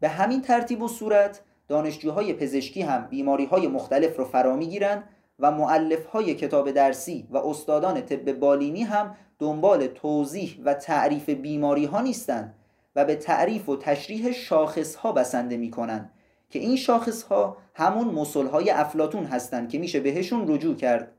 به 0.00 0.08
همین 0.08 0.42
ترتیب 0.42 0.82
و 0.82 0.88
صورت 0.88 1.40
دانشجوهای 1.68 2.32
پزشکی 2.32 2.82
هم 2.82 3.06
بیماری 3.06 3.44
های 3.44 3.66
مختلف 3.68 4.16
رو 4.16 4.24
فرا 4.24 4.56
می‌گیرن 4.56 5.02
و 5.38 5.50
معلف 5.50 6.06
های 6.06 6.34
کتاب 6.34 6.70
درسی 6.70 7.26
و 7.30 7.36
استادان 7.36 8.00
طب 8.00 8.32
بالینی 8.32 8.82
هم 8.82 9.16
دنبال 9.38 9.86
توضیح 9.86 10.60
و 10.64 10.74
تعریف 10.74 11.30
بیماری 11.30 11.84
ها 11.84 12.00
نیستند 12.00 12.54
و 12.96 13.04
به 13.04 13.16
تعریف 13.16 13.68
و 13.68 13.76
تشریح 13.76 14.32
شاخص 14.32 14.94
ها 14.94 15.12
بسنده 15.12 15.56
می‌کنن 15.56 16.10
که 16.50 16.58
این 16.58 16.76
شاخص 16.76 17.22
ها 17.22 17.56
همون 17.74 18.08
مسل 18.08 18.46
های 18.46 18.70
افلاتون 18.70 19.24
هستند 19.24 19.68
که 19.68 19.78
میشه 19.78 20.00
بهشون 20.00 20.44
رجوع 20.48 20.74
کرد. 20.74 21.12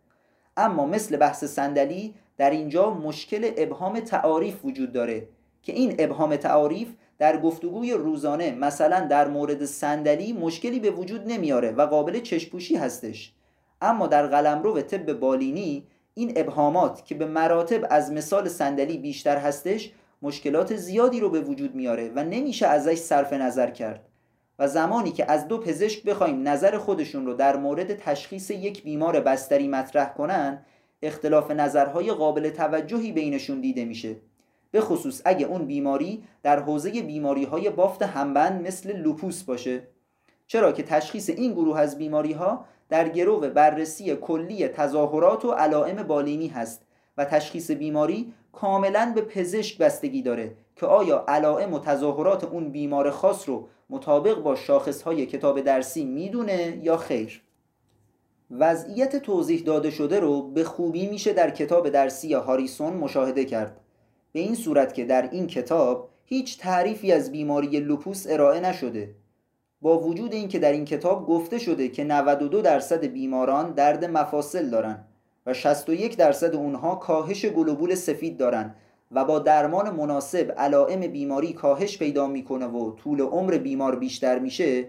اما 0.57 0.86
مثل 0.86 1.17
بحث 1.17 1.43
صندلی 1.43 2.15
در 2.38 2.49
اینجا 2.49 2.93
مشکل 2.93 3.51
ابهام 3.57 3.99
تعاریف 3.99 4.65
وجود 4.65 4.91
داره 4.91 5.28
که 5.63 5.74
این 5.74 5.95
ابهام 5.99 6.36
تعاریف 6.36 6.88
در 7.19 7.41
گفتگوی 7.41 7.93
روزانه 7.93 8.51
مثلا 8.51 8.99
در 8.99 9.28
مورد 9.28 9.65
صندلی 9.65 10.34
مشکلی 10.34 10.80
به 10.80 10.91
وجود 10.91 11.32
نمیاره 11.32 11.72
و 11.72 11.86
قابل 11.86 12.19
چشپوشی 12.19 12.76
هستش. 12.76 13.34
اما 13.82 14.07
در 14.07 14.28
قلمرو 14.28 14.82
طب 14.82 15.13
بالینی 15.13 15.88
این 16.13 16.34
ابهامات 16.36 17.05
که 17.05 17.15
به 17.15 17.26
مراتب 17.26 17.88
از 17.89 18.11
مثال 18.11 18.49
صندلی 18.49 18.97
بیشتر 18.97 19.38
هستش 19.38 19.91
مشکلات 20.22 20.76
زیادی 20.76 21.19
رو 21.19 21.30
به 21.30 21.41
وجود 21.41 21.76
میاره 21.76 22.11
و 22.15 22.24
نمیشه 22.24 22.67
ازش 22.67 22.97
صرف 22.97 23.34
نظر 23.34 23.72
کرد. 23.72 24.07
و 24.59 24.67
زمانی 24.67 25.11
که 25.11 25.32
از 25.32 25.47
دو 25.47 25.57
پزشک 25.57 26.03
بخوایم 26.03 26.47
نظر 26.47 26.78
خودشون 26.78 27.26
رو 27.26 27.34
در 27.34 27.57
مورد 27.57 27.95
تشخیص 27.95 28.49
یک 28.49 28.84
بیمار 28.84 29.19
بستری 29.19 29.67
مطرح 29.67 30.13
کنن 30.13 30.65
اختلاف 31.01 31.51
نظرهای 31.51 32.11
قابل 32.11 32.49
توجهی 32.49 33.11
بینشون 33.11 33.61
دیده 33.61 33.86
میشه. 33.86 34.15
به 34.72 34.82
خصوص 34.82 35.22
اگه 35.26 35.45
اون 35.45 35.65
بیماری 35.65 36.24
در 36.43 36.59
حوزه 36.59 37.01
بیماری 37.01 37.43
های 37.43 37.69
بافت 37.69 38.01
همبند 38.01 38.67
مثل 38.67 38.97
لوپوس 38.97 39.43
باشه. 39.43 39.88
چرا 40.47 40.72
که 40.72 40.84
تشخیص 40.84 41.30
این 41.30 41.53
گروه 41.53 41.80
از 41.80 41.97
بیماری 41.97 42.34
ها 42.34 42.65
در 42.89 43.09
گرو 43.09 43.39
بررسی 43.39 44.15
کلی 44.15 44.67
تظاهرات 44.67 45.45
و 45.45 45.51
علائم 45.51 46.03
بالینی 46.03 46.47
هست. 46.47 46.86
و 47.22 47.26
تشخیص 47.26 47.72
بیماری 47.72 48.34
کاملا 48.51 49.11
به 49.15 49.22
پزشک 49.22 49.78
بستگی 49.78 50.22
داره 50.22 50.55
که 50.76 50.86
آیا 50.86 51.26
علائم 51.28 51.74
و 51.74 51.80
تظاهرات 51.80 52.43
اون 52.43 52.69
بیمار 52.69 53.11
خاص 53.11 53.49
رو 53.49 53.67
مطابق 53.89 54.39
با 54.39 54.57
های 55.05 55.26
کتاب 55.26 55.61
درسی 55.61 56.05
می‌دونه 56.05 56.80
یا 56.84 56.97
خیر. 56.97 57.41
وضعیت 58.51 59.15
توضیح 59.15 59.63
داده 59.63 59.89
شده 59.89 60.19
رو 60.19 60.41
به 60.41 60.63
خوبی 60.63 61.07
میشه 61.07 61.34
در 61.34 61.49
کتاب 61.49 61.89
درسی 61.89 62.34
هاریسون 62.34 62.93
مشاهده 62.93 63.45
کرد. 63.45 63.78
به 64.32 64.39
این 64.39 64.55
صورت 64.55 64.93
که 64.93 65.05
در 65.05 65.30
این 65.32 65.47
کتاب 65.47 66.09
هیچ 66.26 66.59
تعریفی 66.59 67.11
از 67.11 67.32
بیماری 67.32 67.80
لوپوس 67.80 68.26
ارائه 68.30 68.59
نشده. 68.59 69.15
با 69.82 69.99
وجود 69.99 70.34
اینکه 70.34 70.59
در 70.59 70.72
این 70.72 70.86
کتاب 70.86 71.28
گفته 71.28 71.59
شده 71.59 71.89
که 71.89 72.03
92 72.03 72.61
درصد 72.61 73.05
بیماران 73.05 73.72
درد 73.72 74.05
مفاصل 74.05 74.69
دارن. 74.69 75.05
و 75.46 75.54
61 75.54 76.18
درصد 76.18 76.56
اونها 76.56 76.96
کاهش 76.96 77.46
گلوبول 77.46 77.96
سفید 77.96 78.38
دارن 78.38 78.76
و 79.12 79.26
با 79.26 79.39
درمان 79.39 79.89
مناسب 79.89 80.52
علائم 80.58 81.00
بیماری 81.00 81.54
کاهش 81.54 81.98
پیدا 81.98 82.28
می‌کنه 82.28 82.66
و 82.66 82.92
طول 82.92 83.22
عمر 83.22 83.58
بیمار 83.58 83.96
بیشتر 83.96 84.39
میشه. 84.39 84.88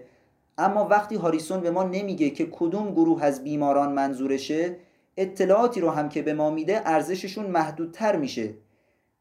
اما 0.57 0.87
وقتی 0.87 1.15
هاریسون 1.15 1.59
به 1.59 1.71
ما 1.71 1.83
نمیگه 1.83 2.29
که 2.29 2.45
کدوم 2.45 2.91
گروه 2.91 3.23
از 3.23 3.43
بیماران 3.43 3.91
منظورشه 3.91 4.75
اطلاعاتی 5.17 5.81
رو 5.81 5.89
هم 5.89 6.09
که 6.09 6.21
به 6.21 6.33
ما 6.33 6.49
میده 6.49 6.81
ارزششون 6.85 7.45
محدودتر 7.45 8.15
میشه. 8.15 8.53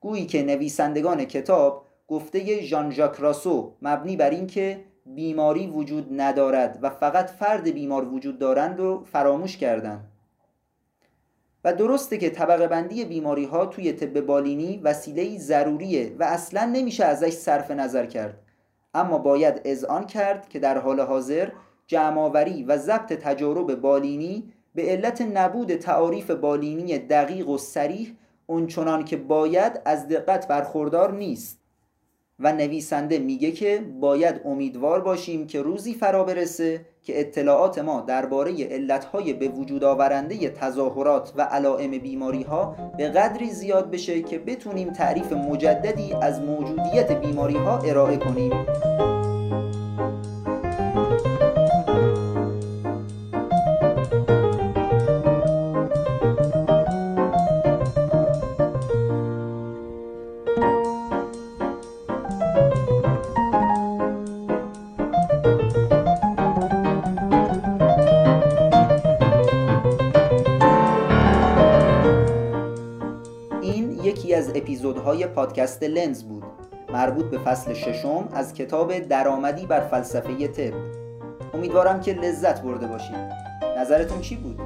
گویی 0.00 0.26
که 0.26 0.42
نویسندگان 0.42 1.24
کتاب 1.24 1.86
گفته 2.08 2.60
ژان 2.60 2.90
ژاک 2.90 3.16
راسو 3.16 3.72
مبنی 3.82 4.16
بر 4.16 4.30
اینکه 4.30 4.84
بیماری 5.06 5.66
وجود 5.66 6.08
ندارد 6.20 6.78
و 6.82 6.90
فقط 6.90 7.30
فرد 7.30 7.68
بیمار 7.68 8.08
وجود 8.08 8.38
دارند 8.38 8.80
و 8.80 9.04
فراموش 9.12 9.56
کردند. 9.56 10.11
و 11.64 11.72
درسته 11.72 12.18
که 12.18 12.30
طبقه 12.30 12.66
بندی 12.68 13.04
بیماری 13.04 13.44
ها 13.44 13.66
توی 13.66 13.92
طب 13.92 14.20
بالینی 14.20 14.80
وسیله 14.84 15.38
ضروریه 15.38 16.16
و 16.18 16.24
اصلا 16.24 16.64
نمیشه 16.64 17.04
ازش 17.04 17.32
صرف 17.32 17.70
نظر 17.70 18.06
کرد. 18.06 18.38
اما 18.94 19.18
باید 19.18 19.60
اذعان 19.64 20.06
کرد 20.06 20.48
که 20.48 20.58
در 20.58 20.78
حال 20.78 21.00
حاضر 21.00 21.48
جمعآوری 21.86 22.64
و 22.64 22.76
ضبط 22.76 23.12
تجارب 23.12 23.74
بالینی 23.74 24.52
به 24.74 24.82
علت 24.82 25.22
نبود 25.22 25.74
تعاریف 25.74 26.30
بالینی 26.30 26.98
دقیق 26.98 27.48
و 27.48 27.58
سریح 27.58 28.14
اونچنان 28.46 29.04
که 29.04 29.16
باید 29.16 29.80
از 29.84 30.08
دقت 30.08 30.48
برخوردار 30.48 31.12
نیست. 31.12 31.61
و 32.42 32.52
نویسنده 32.52 33.18
میگه 33.18 33.50
که 33.52 33.82
باید 34.00 34.40
امیدوار 34.44 35.00
باشیم 35.00 35.46
که 35.46 35.62
روزی 35.62 35.94
فرا 35.94 36.24
برسه 36.24 36.80
که 37.02 37.20
اطلاعات 37.20 37.78
ما 37.78 38.00
درباره 38.00 38.64
علتهای 38.64 39.32
به 39.32 39.48
وجود 39.48 39.84
آورنده 39.84 40.48
تظاهرات 40.48 41.32
و 41.36 41.42
علائم 41.42 41.90
بیماری 41.90 42.42
ها 42.42 42.76
به 42.98 43.08
قدری 43.08 43.50
زیاد 43.50 43.90
بشه 43.90 44.22
که 44.22 44.38
بتونیم 44.38 44.92
تعریف 44.92 45.32
مجددی 45.32 46.14
از 46.22 46.40
موجودیت 46.40 47.12
بیماری 47.12 47.56
ها 47.56 47.78
ارائه 47.78 48.16
کنیم. 48.16 48.52
اپیزودهای 75.12 75.34
پادکست 75.34 75.82
لنز 75.82 76.22
بود 76.22 76.44
مربوط 76.92 77.24
به 77.24 77.38
فصل 77.38 77.72
ششم 77.72 78.28
از 78.34 78.54
کتاب 78.54 78.98
درآمدی 78.98 79.66
بر 79.66 79.80
فلسفه 79.80 80.48
طب. 80.48 80.72
امیدوارم 81.54 82.00
که 82.00 82.12
لذت 82.12 82.62
برده 82.62 82.86
باشید 82.86 83.32
نظرتون 83.78 84.20
چی 84.20 84.36
بود؟ 84.36 84.60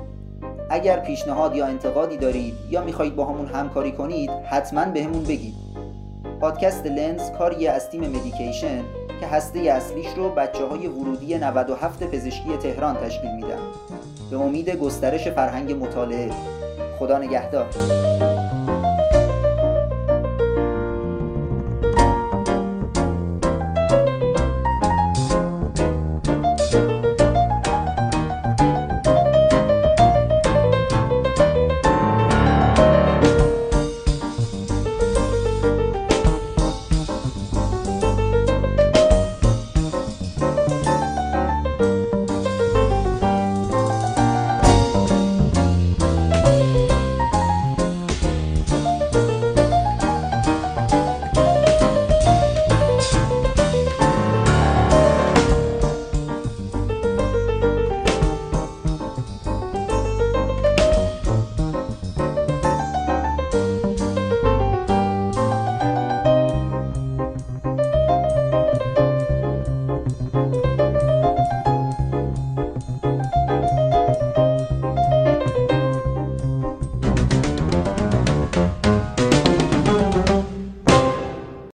اگر 0.70 1.00
پیشنهاد 1.00 1.56
یا 1.56 1.66
انتقادی 1.66 2.16
دارید 2.16 2.54
یا 2.70 2.84
می‌خواهید 2.84 3.16
با 3.16 3.24
همون 3.24 3.46
همکاری 3.46 3.92
کنید 3.92 4.30
حتما 4.30 4.84
بهمون 4.84 5.22
به 5.22 5.28
بگید. 5.28 5.54
پادکست 6.40 6.86
لنز 6.86 7.30
کاریه 7.30 7.70
از 7.70 7.90
تیم 7.90 8.08
مدیکیشن 8.08 8.82
که 9.20 9.26
هسته 9.26 9.58
اصلیش 9.58 10.06
رو 10.16 10.28
بچه 10.28 10.64
های 10.64 10.86
ورودی 10.86 11.38
97 11.38 12.04
پزشکی 12.04 12.56
تهران 12.56 12.96
تشکیل 12.96 13.30
میدن. 13.34 13.58
به 14.30 14.36
امید 14.36 14.70
گسترش 14.70 15.28
فرهنگ 15.28 15.72
مطالعه. 15.72 16.30
خدا 16.98 17.18
نگهدار. 17.18 17.66